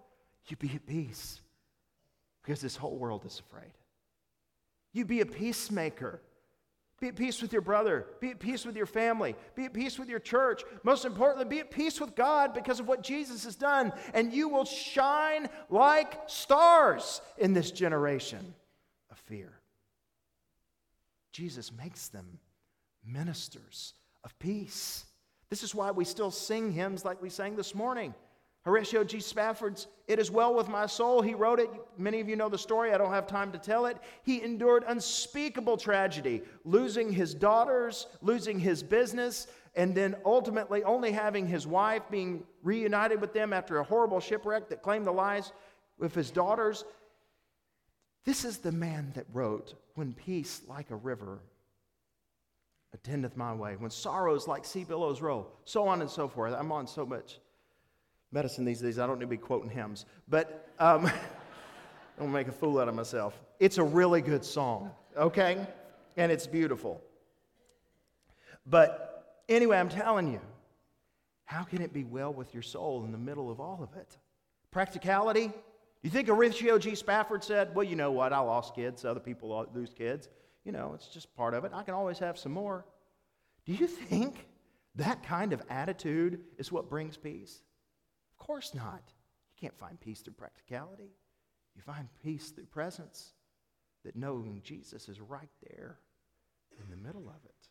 You 0.48 0.56
be 0.56 0.72
at 0.74 0.86
peace 0.86 1.40
because 2.42 2.60
this 2.60 2.76
whole 2.76 2.96
world 2.96 3.24
is 3.26 3.40
afraid. 3.40 3.72
You 4.92 5.04
be 5.04 5.20
a 5.20 5.26
peacemaker. 5.26 6.20
Be 7.02 7.08
at 7.08 7.16
peace 7.16 7.42
with 7.42 7.52
your 7.52 7.62
brother. 7.62 8.06
Be 8.20 8.30
at 8.30 8.38
peace 8.38 8.64
with 8.64 8.76
your 8.76 8.86
family. 8.86 9.34
Be 9.56 9.64
at 9.64 9.72
peace 9.72 9.98
with 9.98 10.08
your 10.08 10.20
church. 10.20 10.62
Most 10.84 11.04
importantly, 11.04 11.44
be 11.44 11.58
at 11.58 11.72
peace 11.72 12.00
with 12.00 12.14
God 12.14 12.54
because 12.54 12.78
of 12.78 12.86
what 12.86 13.02
Jesus 13.02 13.42
has 13.42 13.56
done. 13.56 13.92
And 14.14 14.32
you 14.32 14.48
will 14.48 14.64
shine 14.64 15.48
like 15.68 16.16
stars 16.28 17.20
in 17.38 17.54
this 17.54 17.72
generation 17.72 18.54
of 19.10 19.18
fear. 19.18 19.52
Jesus 21.32 21.72
makes 21.72 22.06
them 22.06 22.38
ministers 23.04 23.94
of 24.22 24.38
peace. 24.38 25.04
This 25.50 25.64
is 25.64 25.74
why 25.74 25.90
we 25.90 26.04
still 26.04 26.30
sing 26.30 26.70
hymns 26.70 27.04
like 27.04 27.20
we 27.20 27.30
sang 27.30 27.56
this 27.56 27.74
morning. 27.74 28.14
Horatio 28.64 29.02
G. 29.02 29.18
Spafford's 29.18 29.88
It 30.06 30.20
Is 30.20 30.30
Well 30.30 30.54
With 30.54 30.68
My 30.68 30.86
Soul, 30.86 31.20
he 31.20 31.34
wrote 31.34 31.58
it. 31.58 31.68
Many 31.98 32.20
of 32.20 32.28
you 32.28 32.36
know 32.36 32.48
the 32.48 32.58
story. 32.58 32.92
I 32.92 32.98
don't 32.98 33.12
have 33.12 33.26
time 33.26 33.50
to 33.52 33.58
tell 33.58 33.86
it. 33.86 33.96
He 34.22 34.42
endured 34.42 34.84
unspeakable 34.86 35.76
tragedy, 35.76 36.42
losing 36.64 37.12
his 37.12 37.34
daughters, 37.34 38.06
losing 38.20 38.60
his 38.60 38.82
business, 38.82 39.48
and 39.74 39.94
then 39.94 40.14
ultimately 40.24 40.84
only 40.84 41.10
having 41.10 41.46
his 41.46 41.66
wife 41.66 42.02
being 42.08 42.44
reunited 42.62 43.20
with 43.20 43.32
them 43.32 43.52
after 43.52 43.78
a 43.78 43.84
horrible 43.84 44.20
shipwreck 44.20 44.68
that 44.68 44.82
claimed 44.82 45.06
the 45.06 45.12
lives 45.12 45.52
of 46.00 46.14
his 46.14 46.30
daughters. 46.30 46.84
This 48.24 48.44
is 48.44 48.58
the 48.58 48.70
man 48.70 49.10
that 49.16 49.26
wrote, 49.32 49.74
When 49.94 50.12
peace 50.12 50.62
like 50.68 50.92
a 50.92 50.96
river 50.96 51.40
attendeth 52.94 53.36
my 53.36 53.52
way, 53.52 53.74
when 53.74 53.90
sorrows 53.90 54.46
like 54.46 54.64
sea 54.64 54.84
billows 54.84 55.20
roll, 55.20 55.50
so 55.64 55.88
on 55.88 56.00
and 56.00 56.10
so 56.10 56.28
forth. 56.28 56.54
I'm 56.56 56.70
on 56.70 56.86
so 56.86 57.04
much 57.04 57.40
medicine 58.32 58.64
these 58.64 58.80
days. 58.80 58.98
I 58.98 59.06
don't 59.06 59.18
need 59.18 59.26
to 59.26 59.28
be 59.28 59.36
quoting 59.36 59.70
hymns, 59.70 60.06
but 60.28 60.68
um, 60.78 61.06
I 61.06 61.12
don't 62.18 62.32
make 62.32 62.48
a 62.48 62.52
fool 62.52 62.78
out 62.78 62.88
of 62.88 62.94
myself. 62.94 63.38
It's 63.60 63.78
a 63.78 63.84
really 63.84 64.22
good 64.22 64.44
song, 64.44 64.90
okay? 65.16 65.64
And 66.16 66.32
it's 66.32 66.46
beautiful. 66.46 67.00
But 68.66 69.42
anyway, 69.48 69.78
I'm 69.78 69.88
telling 69.88 70.32
you, 70.32 70.40
how 71.44 71.62
can 71.62 71.82
it 71.82 71.92
be 71.92 72.04
well 72.04 72.32
with 72.32 72.54
your 72.54 72.62
soul 72.62 73.04
in 73.04 73.12
the 73.12 73.18
middle 73.18 73.50
of 73.50 73.60
all 73.60 73.80
of 73.82 73.98
it? 74.00 74.16
Practicality? 74.70 75.52
You 76.02 76.10
think 76.10 76.28
Horatio 76.28 76.78
G. 76.78 76.94
Spafford 76.94 77.44
said, 77.44 77.74
well, 77.74 77.84
you 77.84 77.94
know 77.94 78.10
what? 78.10 78.32
I 78.32 78.40
lost 78.40 78.74
kids, 78.74 79.04
other 79.04 79.20
people 79.20 79.68
lose 79.74 79.92
kids. 79.92 80.28
You 80.64 80.72
know, 80.72 80.92
it's 80.94 81.08
just 81.08 81.34
part 81.36 81.54
of 81.54 81.64
it. 81.64 81.72
I 81.74 81.82
can 81.82 81.94
always 81.94 82.18
have 82.20 82.38
some 82.38 82.52
more. 82.52 82.84
Do 83.66 83.72
you 83.72 83.86
think 83.86 84.46
that 84.96 85.22
kind 85.22 85.52
of 85.52 85.62
attitude 85.68 86.40
is 86.58 86.72
what 86.72 86.88
brings 86.88 87.16
peace? 87.16 87.62
Course 88.52 88.74
not. 88.74 89.00
You 89.06 89.56
can't 89.58 89.78
find 89.78 89.98
peace 89.98 90.20
through 90.20 90.34
practicality. 90.34 91.08
You 91.74 91.80
find 91.80 92.06
peace 92.22 92.50
through 92.50 92.66
presence, 92.66 93.32
that 94.04 94.14
knowing 94.14 94.60
Jesus 94.62 95.08
is 95.08 95.22
right 95.22 95.48
there 95.70 95.96
in 96.78 96.90
the 96.90 96.96
middle 96.96 97.30
of 97.30 97.42
it. 97.46 97.68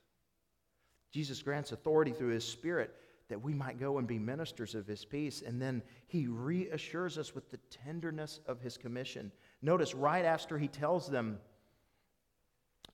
Jesus 1.12 1.44
grants 1.44 1.72
authority 1.72 2.12
through 2.12 2.30
his 2.30 2.44
Spirit 2.44 2.96
that 3.30 3.40
we 3.40 3.54
might 3.54 3.80
go 3.80 4.00
and 4.00 4.08
be 4.08 4.18
ministers 4.18 4.74
of 4.74 4.88
his 4.88 5.06
peace. 5.06 5.44
And 5.46 5.62
then 5.62 5.84
he 6.08 6.26
reassures 6.26 7.20
us 7.20 7.36
with 7.36 7.52
the 7.52 7.60
tenderness 7.70 8.40
of 8.48 8.60
his 8.60 8.76
commission. 8.76 9.32
Notice 9.62 9.94
right 9.94 10.26
after 10.26 10.58
he 10.58 10.68
tells 10.68 11.08
them 11.08 11.38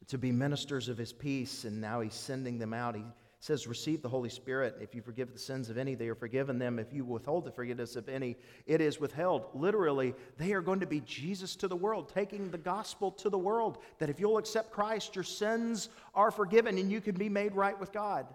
to 0.07 0.17
be 0.17 0.33
ministers 0.33 0.89
of 0.89 0.97
his 0.97 1.13
peace, 1.13 1.63
and 1.63 1.79
now 1.79 2.01
he's 2.01 2.13
sending 2.13 2.59
them 2.59 2.73
out, 2.73 2.97
he 2.97 3.05
says, 3.39 3.67
Receive 3.67 4.01
the 4.01 4.09
Holy 4.09 4.29
Spirit. 4.29 4.77
If 4.81 4.95
you 4.95 5.01
forgive 5.01 5.31
the 5.31 5.39
sins 5.39 5.69
of 5.69 5.77
any, 5.77 5.95
they 5.95 6.09
are 6.09 6.15
forgiven 6.15 6.57
them. 6.57 6.79
If 6.79 6.91
you 6.91 7.05
withhold 7.05 7.45
the 7.45 7.51
forgiveness 7.51 7.95
of 7.95 8.09
any, 8.09 8.35
it 8.65 8.81
is 8.81 8.99
withheld. 8.99 9.45
Literally, 9.53 10.15
they 10.37 10.53
are 10.53 10.61
going 10.61 10.79
to 10.79 10.87
be 10.87 11.01
Jesus 11.01 11.55
to 11.57 11.67
the 11.67 11.75
world, 11.75 12.11
taking 12.13 12.49
the 12.49 12.57
gospel 12.57 13.11
to 13.11 13.29
the 13.29 13.37
world. 13.37 13.77
That 13.99 14.09
if 14.09 14.19
you'll 14.19 14.37
accept 14.37 14.71
Christ, 14.71 15.15
your 15.15 15.23
sins 15.23 15.89
are 16.15 16.31
forgiven 16.31 16.77
and 16.77 16.91
you 16.91 17.01
can 17.01 17.15
be 17.15 17.29
made 17.29 17.55
right 17.55 17.79
with 17.79 17.91
God. 17.91 18.25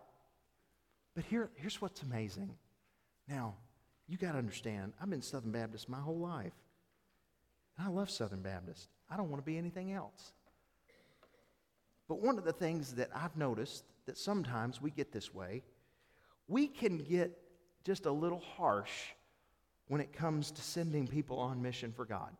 But 1.14 1.24
here, 1.24 1.50
here's 1.56 1.80
what's 1.82 2.02
amazing. 2.02 2.54
Now, 3.28 3.54
you 4.08 4.16
got 4.16 4.32
to 4.32 4.38
understand, 4.38 4.92
I've 5.00 5.10
been 5.10 5.22
Southern 5.22 5.52
Baptist 5.52 5.88
my 5.88 6.00
whole 6.00 6.18
life. 6.18 6.52
And 7.76 7.86
I 7.86 7.90
love 7.90 8.10
Southern 8.10 8.42
Baptist. 8.42 8.88
I 9.10 9.16
don't 9.16 9.30
want 9.30 9.42
to 9.42 9.46
be 9.46 9.58
anything 9.58 9.92
else. 9.92 10.32
But 12.08 12.20
one 12.20 12.38
of 12.38 12.44
the 12.44 12.52
things 12.52 12.94
that 12.94 13.10
I've 13.14 13.36
noticed 13.36 13.84
that 14.06 14.18
sometimes 14.18 14.80
we 14.80 14.90
get 14.90 15.12
this 15.12 15.32
way. 15.34 15.62
We 16.48 16.66
can 16.66 16.98
get 16.98 17.38
just 17.84 18.06
a 18.06 18.12
little 18.12 18.42
harsh 18.56 18.90
when 19.88 20.00
it 20.00 20.12
comes 20.12 20.50
to 20.52 20.62
sending 20.62 21.06
people 21.06 21.38
on 21.38 21.62
mission 21.62 21.92
for 21.92 22.04
God. 22.04 22.30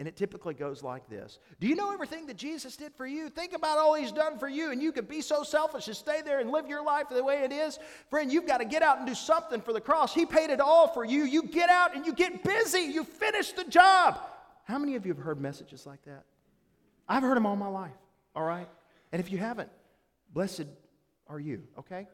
And 0.00 0.08
it 0.08 0.16
typically 0.16 0.54
goes 0.54 0.82
like 0.82 1.08
this 1.08 1.38
Do 1.60 1.68
you 1.68 1.76
know 1.76 1.92
everything 1.92 2.26
that 2.26 2.36
Jesus 2.36 2.76
did 2.76 2.92
for 2.94 3.06
you? 3.06 3.28
Think 3.28 3.52
about 3.52 3.78
all 3.78 3.94
he's 3.94 4.10
done 4.10 4.38
for 4.38 4.48
you, 4.48 4.72
and 4.72 4.82
you 4.82 4.90
could 4.90 5.08
be 5.08 5.20
so 5.20 5.44
selfish 5.44 5.84
to 5.84 5.94
stay 5.94 6.20
there 6.20 6.40
and 6.40 6.50
live 6.50 6.68
your 6.68 6.84
life 6.84 7.06
the 7.08 7.22
way 7.22 7.44
it 7.44 7.52
is. 7.52 7.78
Friend, 8.10 8.32
you've 8.32 8.46
got 8.46 8.58
to 8.58 8.64
get 8.64 8.82
out 8.82 8.98
and 8.98 9.06
do 9.06 9.14
something 9.14 9.60
for 9.60 9.72
the 9.72 9.80
cross. 9.80 10.12
He 10.12 10.26
paid 10.26 10.50
it 10.50 10.60
all 10.60 10.88
for 10.88 11.04
you. 11.04 11.24
You 11.24 11.44
get 11.44 11.70
out 11.70 11.94
and 11.94 12.04
you 12.04 12.12
get 12.12 12.42
busy, 12.42 12.80
you 12.80 13.04
finish 13.04 13.52
the 13.52 13.64
job. 13.64 14.18
How 14.64 14.78
many 14.78 14.96
of 14.96 15.06
you 15.06 15.14
have 15.14 15.22
heard 15.22 15.40
messages 15.40 15.86
like 15.86 16.02
that? 16.06 16.24
I've 17.08 17.22
heard 17.22 17.36
them 17.36 17.46
all 17.46 17.56
my 17.56 17.68
life, 17.68 17.92
all 18.34 18.44
right? 18.44 18.68
And 19.12 19.20
if 19.20 19.30
you 19.30 19.38
haven't, 19.38 19.70
Blessed 20.34 20.66
are 21.28 21.38
you, 21.38 21.62
okay? 21.78 22.08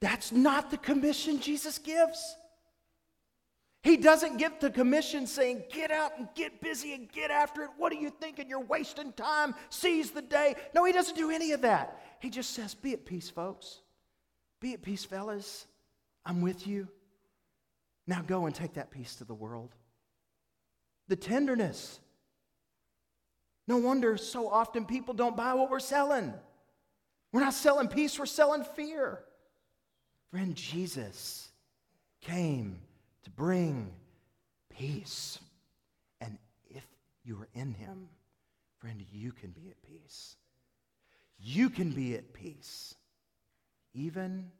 That's 0.00 0.32
not 0.32 0.70
the 0.70 0.76
commission 0.76 1.40
Jesus 1.40 1.78
gives. 1.78 2.36
He 3.82 3.96
doesn't 3.96 4.36
give 4.36 4.58
the 4.60 4.70
commission 4.70 5.26
saying, 5.26 5.62
get 5.72 5.90
out 5.92 6.18
and 6.18 6.28
get 6.34 6.60
busy 6.60 6.92
and 6.92 7.10
get 7.10 7.30
after 7.30 7.62
it. 7.62 7.70
What 7.78 7.92
are 7.92 7.96
you 7.96 8.10
thinking? 8.10 8.48
You're 8.48 8.60
wasting 8.60 9.12
time. 9.12 9.54
Seize 9.70 10.10
the 10.10 10.22
day. 10.22 10.56
No, 10.74 10.84
he 10.84 10.92
doesn't 10.92 11.16
do 11.16 11.30
any 11.30 11.52
of 11.52 11.62
that. 11.62 12.00
He 12.20 12.28
just 12.28 12.54
says, 12.54 12.74
be 12.74 12.92
at 12.92 13.06
peace, 13.06 13.30
folks. 13.30 13.78
Be 14.60 14.74
at 14.74 14.82
peace, 14.82 15.04
fellas. 15.04 15.66
I'm 16.26 16.42
with 16.42 16.66
you. 16.66 16.88
Now 18.08 18.22
go 18.22 18.46
and 18.46 18.54
take 18.54 18.74
that 18.74 18.90
peace 18.90 19.14
to 19.16 19.24
the 19.24 19.34
world. 19.34 19.74
The 21.06 21.16
tenderness, 21.16 22.00
no 23.68 23.76
wonder 23.76 24.16
so 24.16 24.48
often 24.48 24.86
people 24.86 25.12
don't 25.12 25.36
buy 25.36 25.52
what 25.52 25.70
we're 25.70 25.78
selling. 25.78 26.32
We're 27.32 27.42
not 27.42 27.52
selling 27.52 27.88
peace, 27.88 28.18
we're 28.18 28.24
selling 28.24 28.64
fear. 28.64 29.20
Friend, 30.30 30.54
Jesus 30.56 31.50
came 32.22 32.80
to 33.24 33.30
bring 33.30 33.92
peace. 34.70 35.38
And 36.22 36.38
if 36.70 36.84
you 37.24 37.36
are 37.36 37.48
in 37.54 37.74
him, 37.74 38.08
friend, 38.78 39.04
you 39.12 39.32
can 39.32 39.50
be 39.50 39.68
at 39.68 39.82
peace. 39.82 40.36
You 41.38 41.68
can 41.68 41.90
be 41.90 42.14
at 42.14 42.32
peace, 42.32 42.94
even 43.92 44.50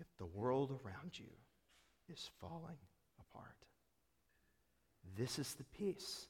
if 0.00 0.06
the 0.18 0.26
world 0.26 0.72
around 0.84 1.12
you 1.12 1.30
is 2.12 2.30
falling 2.40 2.76
apart. 3.20 3.54
This 5.16 5.38
is 5.38 5.54
the 5.54 5.64
peace 5.64 6.26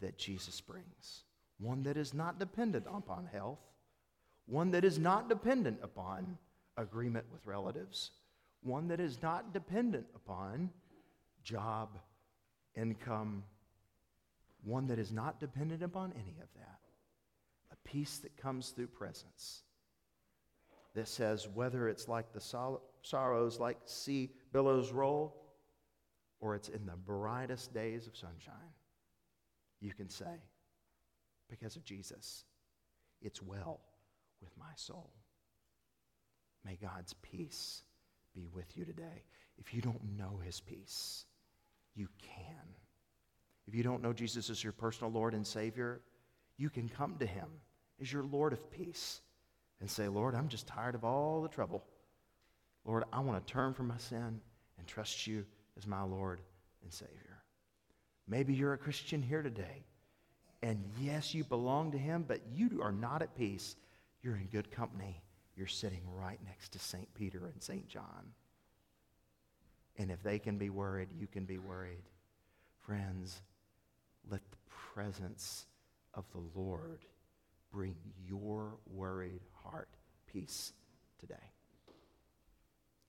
that 0.00 0.16
Jesus 0.16 0.62
brings 0.62 1.24
one 1.58 1.82
that 1.82 1.96
is 1.96 2.14
not 2.14 2.38
dependent 2.38 2.86
upon 2.92 3.26
health, 3.26 3.58
one 4.46 4.70
that 4.70 4.84
is 4.84 4.98
not 4.98 5.28
dependent 5.28 5.78
upon 5.82 6.38
agreement 6.76 7.26
with 7.32 7.44
relatives, 7.44 8.12
one 8.62 8.88
that 8.88 9.00
is 9.00 9.20
not 9.22 9.52
dependent 9.52 10.06
upon 10.14 10.70
job, 11.42 11.98
income, 12.76 13.42
one 14.64 14.86
that 14.86 14.98
is 14.98 15.12
not 15.12 15.40
dependent 15.40 15.82
upon 15.82 16.12
any 16.12 16.36
of 16.40 16.48
that. 16.56 16.78
A 17.72 17.88
peace 17.88 18.18
that 18.18 18.36
comes 18.36 18.70
through 18.70 18.88
presence 18.88 19.62
that 20.94 21.08
says 21.08 21.48
whether 21.54 21.88
it's 21.88 22.08
like 22.08 22.32
the 22.32 22.40
sorrows 23.02 23.60
like 23.60 23.78
sea 23.84 24.30
billows 24.52 24.90
roll 24.92 25.36
or 26.40 26.54
it's 26.54 26.68
in 26.68 26.86
the 26.86 26.96
brightest 26.96 27.74
days 27.74 28.06
of 28.06 28.16
sunshine, 28.16 28.54
you 29.80 29.92
can 29.92 30.08
say, 30.08 30.40
because 31.48 31.76
of 31.76 31.84
Jesus. 31.84 32.44
It's 33.20 33.42
well 33.42 33.80
with 34.40 34.56
my 34.58 34.72
soul. 34.76 35.10
May 36.64 36.76
God's 36.80 37.14
peace 37.22 37.82
be 38.34 38.48
with 38.52 38.76
you 38.76 38.84
today. 38.84 39.24
If 39.58 39.74
you 39.74 39.80
don't 39.80 40.16
know 40.16 40.40
his 40.44 40.60
peace, 40.60 41.24
you 41.94 42.08
can. 42.22 42.74
If 43.66 43.74
you 43.74 43.82
don't 43.82 44.02
know 44.02 44.12
Jesus 44.12 44.50
as 44.50 44.62
your 44.62 44.72
personal 44.72 45.12
Lord 45.12 45.34
and 45.34 45.46
Savior, 45.46 46.00
you 46.56 46.70
can 46.70 46.88
come 46.88 47.16
to 47.18 47.26
him 47.26 47.48
as 48.00 48.12
your 48.12 48.22
Lord 48.22 48.52
of 48.52 48.70
peace. 48.70 49.20
and 49.80 49.90
say, 49.90 50.08
Lord, 50.08 50.34
I'm 50.34 50.48
just 50.48 50.66
tired 50.66 50.94
of 50.94 51.04
all 51.04 51.42
the 51.42 51.48
trouble. 51.48 51.84
Lord, 52.84 53.04
I 53.12 53.20
want 53.20 53.44
to 53.44 53.52
turn 53.52 53.74
from 53.74 53.88
my 53.88 53.98
sin 53.98 54.40
and 54.78 54.86
trust 54.86 55.26
you 55.26 55.44
as 55.76 55.86
my 55.86 56.02
Lord 56.02 56.40
and 56.82 56.92
Savior. 56.92 57.42
Maybe 58.26 58.54
you're 58.54 58.72
a 58.72 58.78
Christian 58.78 59.22
here 59.22 59.42
today, 59.42 59.84
and 60.62 60.82
yes, 61.00 61.34
you 61.34 61.44
belong 61.44 61.92
to 61.92 61.98
Him, 61.98 62.24
but 62.26 62.40
you 62.52 62.80
are 62.82 62.92
not 62.92 63.22
at 63.22 63.36
peace. 63.36 63.76
You're 64.22 64.36
in 64.36 64.46
good 64.46 64.70
company. 64.70 65.22
You're 65.56 65.66
sitting 65.66 66.02
right 66.14 66.38
next 66.44 66.72
to 66.72 66.78
St. 66.78 67.12
Peter 67.14 67.46
and 67.52 67.62
St. 67.62 67.86
John. 67.88 68.32
And 69.96 70.10
if 70.10 70.22
they 70.22 70.38
can 70.38 70.58
be 70.58 70.70
worried, 70.70 71.08
you 71.18 71.26
can 71.26 71.44
be 71.44 71.58
worried. 71.58 72.04
Friends, 72.86 73.40
let 74.30 74.40
the 74.50 74.56
presence 74.94 75.66
of 76.14 76.24
the 76.32 76.60
Lord 76.60 77.04
bring 77.72 77.96
your 78.26 78.78
worried 78.92 79.42
heart 79.62 79.88
peace 80.32 80.72
today. 81.18 81.34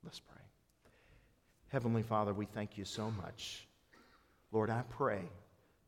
Let's 0.04 0.20
pray. 0.20 0.42
Heavenly 1.70 2.04
Father, 2.04 2.34
we 2.34 2.46
thank 2.46 2.78
you 2.78 2.86
so 2.86 3.12
much. 3.12 3.68
Lord, 4.52 4.70
I 4.70 4.84
pray 4.90 5.22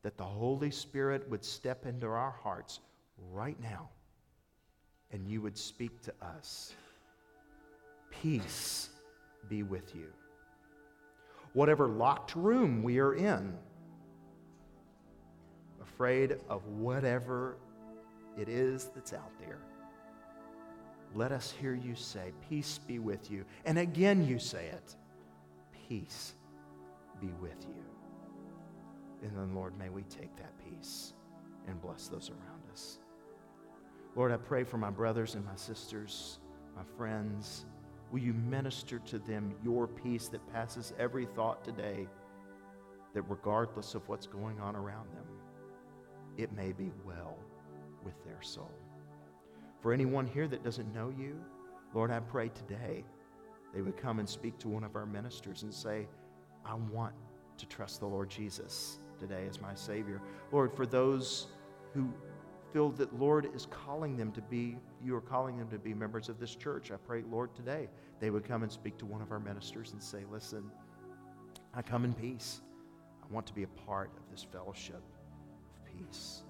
that 0.04 0.18
the 0.18 0.24
Holy 0.24 0.72
Spirit 0.72 1.30
would 1.30 1.44
step 1.44 1.86
into 1.86 2.08
our 2.08 2.32
hearts 2.32 2.80
right 3.32 3.60
now 3.62 3.90
and 5.12 5.28
you 5.28 5.42
would 5.42 5.58
speak 5.58 6.02
to 6.02 6.14
us. 6.22 6.74
Peace 8.10 8.90
be 9.50 9.64
with 9.64 9.96
you. 9.96 10.08
Whatever 11.54 11.88
locked 11.88 12.36
room 12.36 12.82
we 12.82 13.00
are 13.00 13.14
in, 13.14 13.54
afraid 15.82 16.38
of 16.50 16.66
whatever 16.68 17.58
it 18.38 18.48
is 18.48 18.90
that's 18.96 19.14
out 19.14 19.32
there. 19.40 19.58
Let 21.14 21.34
us 21.34 21.52
hear 21.52 21.74
you 21.74 21.94
say, 21.94 22.32
Peace 22.50 22.80
be 22.88 23.00
with 23.00 23.30
you. 23.30 23.44
And 23.66 23.78
again, 23.78 24.26
you 24.26 24.40
say 24.40 24.68
it, 24.68 24.96
Peace 25.90 26.34
be 27.20 27.28
with 27.42 27.66
you. 27.68 27.91
And 29.22 29.36
then, 29.36 29.54
Lord, 29.54 29.78
may 29.78 29.90
we 29.90 30.04
take 30.04 30.36
that 30.38 30.54
peace 30.58 31.14
and 31.68 31.82
bless 31.82 32.08
those 32.08 32.30
around 32.30 32.64
us. 32.72 33.00
Lord, 34.16 34.32
I 34.32 34.38
pray 34.38 34.64
for 34.64 34.78
my 34.78 34.90
brothers 34.90 35.36
and 35.36 35.46
my 35.46 35.56
sisters, 35.56 36.40
my 36.76 36.84
friends. 36.98 37.66
Will 38.12 38.20
you 38.20 38.34
minister 38.34 39.00
to 39.00 39.20
them 39.20 39.56
your 39.64 39.88
peace 39.88 40.28
that 40.30 40.46
passes 40.52 40.94
every 41.00 41.26
thought 41.26 41.64
today, 41.64 42.08
that 43.14 43.22
regardless 43.24 43.96
of 43.96 44.08
what's 44.10 44.28
going 44.28 44.60
on 44.60 44.76
around 44.76 45.08
them, 45.14 45.26
it 46.38 46.52
may 46.52 46.72
be 46.72 46.92
well 47.06 47.38
with 48.04 48.22
their 48.26 48.42
soul. 48.42 48.72
For 49.82 49.94
anyone 49.94 50.28
here 50.28 50.48
that 50.48 50.64
doesn't 50.64 50.94
know 50.94 51.14
you, 51.18 51.40
Lord, 51.94 52.12
I 52.12 52.20
pray 52.20 52.50
today 52.50 53.04
they 53.74 53.82
would 53.82 53.98
come 53.98 54.20
and 54.20 54.28
speak 54.28 54.58
to 54.60 54.68
one 54.68 54.84
of 54.84 54.96
our 54.96 55.06
ministers 55.06 55.64
and 55.64 55.74
say, 55.74 56.08
I 56.66 56.76
want 56.76 57.14
to 57.58 57.66
trust 57.66 58.00
the 58.00 58.08
Lord 58.08 58.30
Jesus 58.30 58.98
today 59.22 59.46
as 59.48 59.62
my 59.62 59.74
Savior. 59.74 60.22
Lord, 60.52 60.74
for 60.76 60.86
those 60.86 61.48
who 61.94 62.12
feel 62.74 62.90
that 62.92 63.18
Lord 63.18 63.50
is 63.54 63.68
calling 63.68 64.18
them 64.18 64.32
to 64.32 64.42
be, 64.42 64.78
you 65.04 65.16
are 65.16 65.22
calling 65.22 65.58
them 65.58 65.70
to 65.70 65.78
be 65.78 65.94
members 65.94 66.30
of 66.30 66.40
this 66.40 66.56
church, 66.56 66.92
I 66.92 66.96
pray, 66.96 67.24
Lord, 67.30 67.54
today 67.56 67.88
they 68.20 68.30
would 68.30 68.44
come 68.44 68.64
and 68.64 68.72
speak 68.72 68.98
to 69.00 69.06
one 69.06 69.22
of 69.22 69.32
our 69.32 69.40
ministers 69.40 69.94
and 69.94 70.02
say, 70.02 70.24
Listen, 70.32 70.70
I 71.74 71.82
come 71.82 72.04
in 72.06 72.14
peace. 72.14 72.62
I 73.24 73.34
want 73.34 73.46
to 73.48 73.54
be 73.54 73.64
a 73.64 73.68
part 73.68 74.12
of 74.18 74.30
this 74.30 74.46
fellowship 74.52 75.02
of 75.02 75.86
peace. 75.86 76.44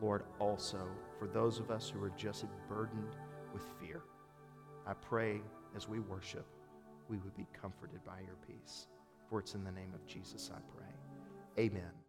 Lord, 0.00 0.24
also 0.38 0.88
for 1.18 1.28
those 1.28 1.60
of 1.60 1.70
us 1.70 1.88
who 1.88 2.02
are 2.02 2.12
just 2.16 2.46
burdened 2.68 3.16
with 3.52 3.62
fear, 3.80 4.02
I 4.86 4.94
pray 4.94 5.40
as 5.76 5.88
we 5.88 6.00
worship, 6.00 6.46
we 7.08 7.16
would 7.18 7.36
be 7.36 7.46
comforted 7.60 8.04
by 8.04 8.20
your 8.20 8.36
peace. 8.46 8.86
For 9.28 9.38
it's 9.38 9.54
in 9.54 9.64
the 9.64 9.72
name 9.72 9.92
of 9.94 10.06
Jesus 10.06 10.50
I 10.54 10.60
pray. 10.76 10.93
Amen. 11.58 12.03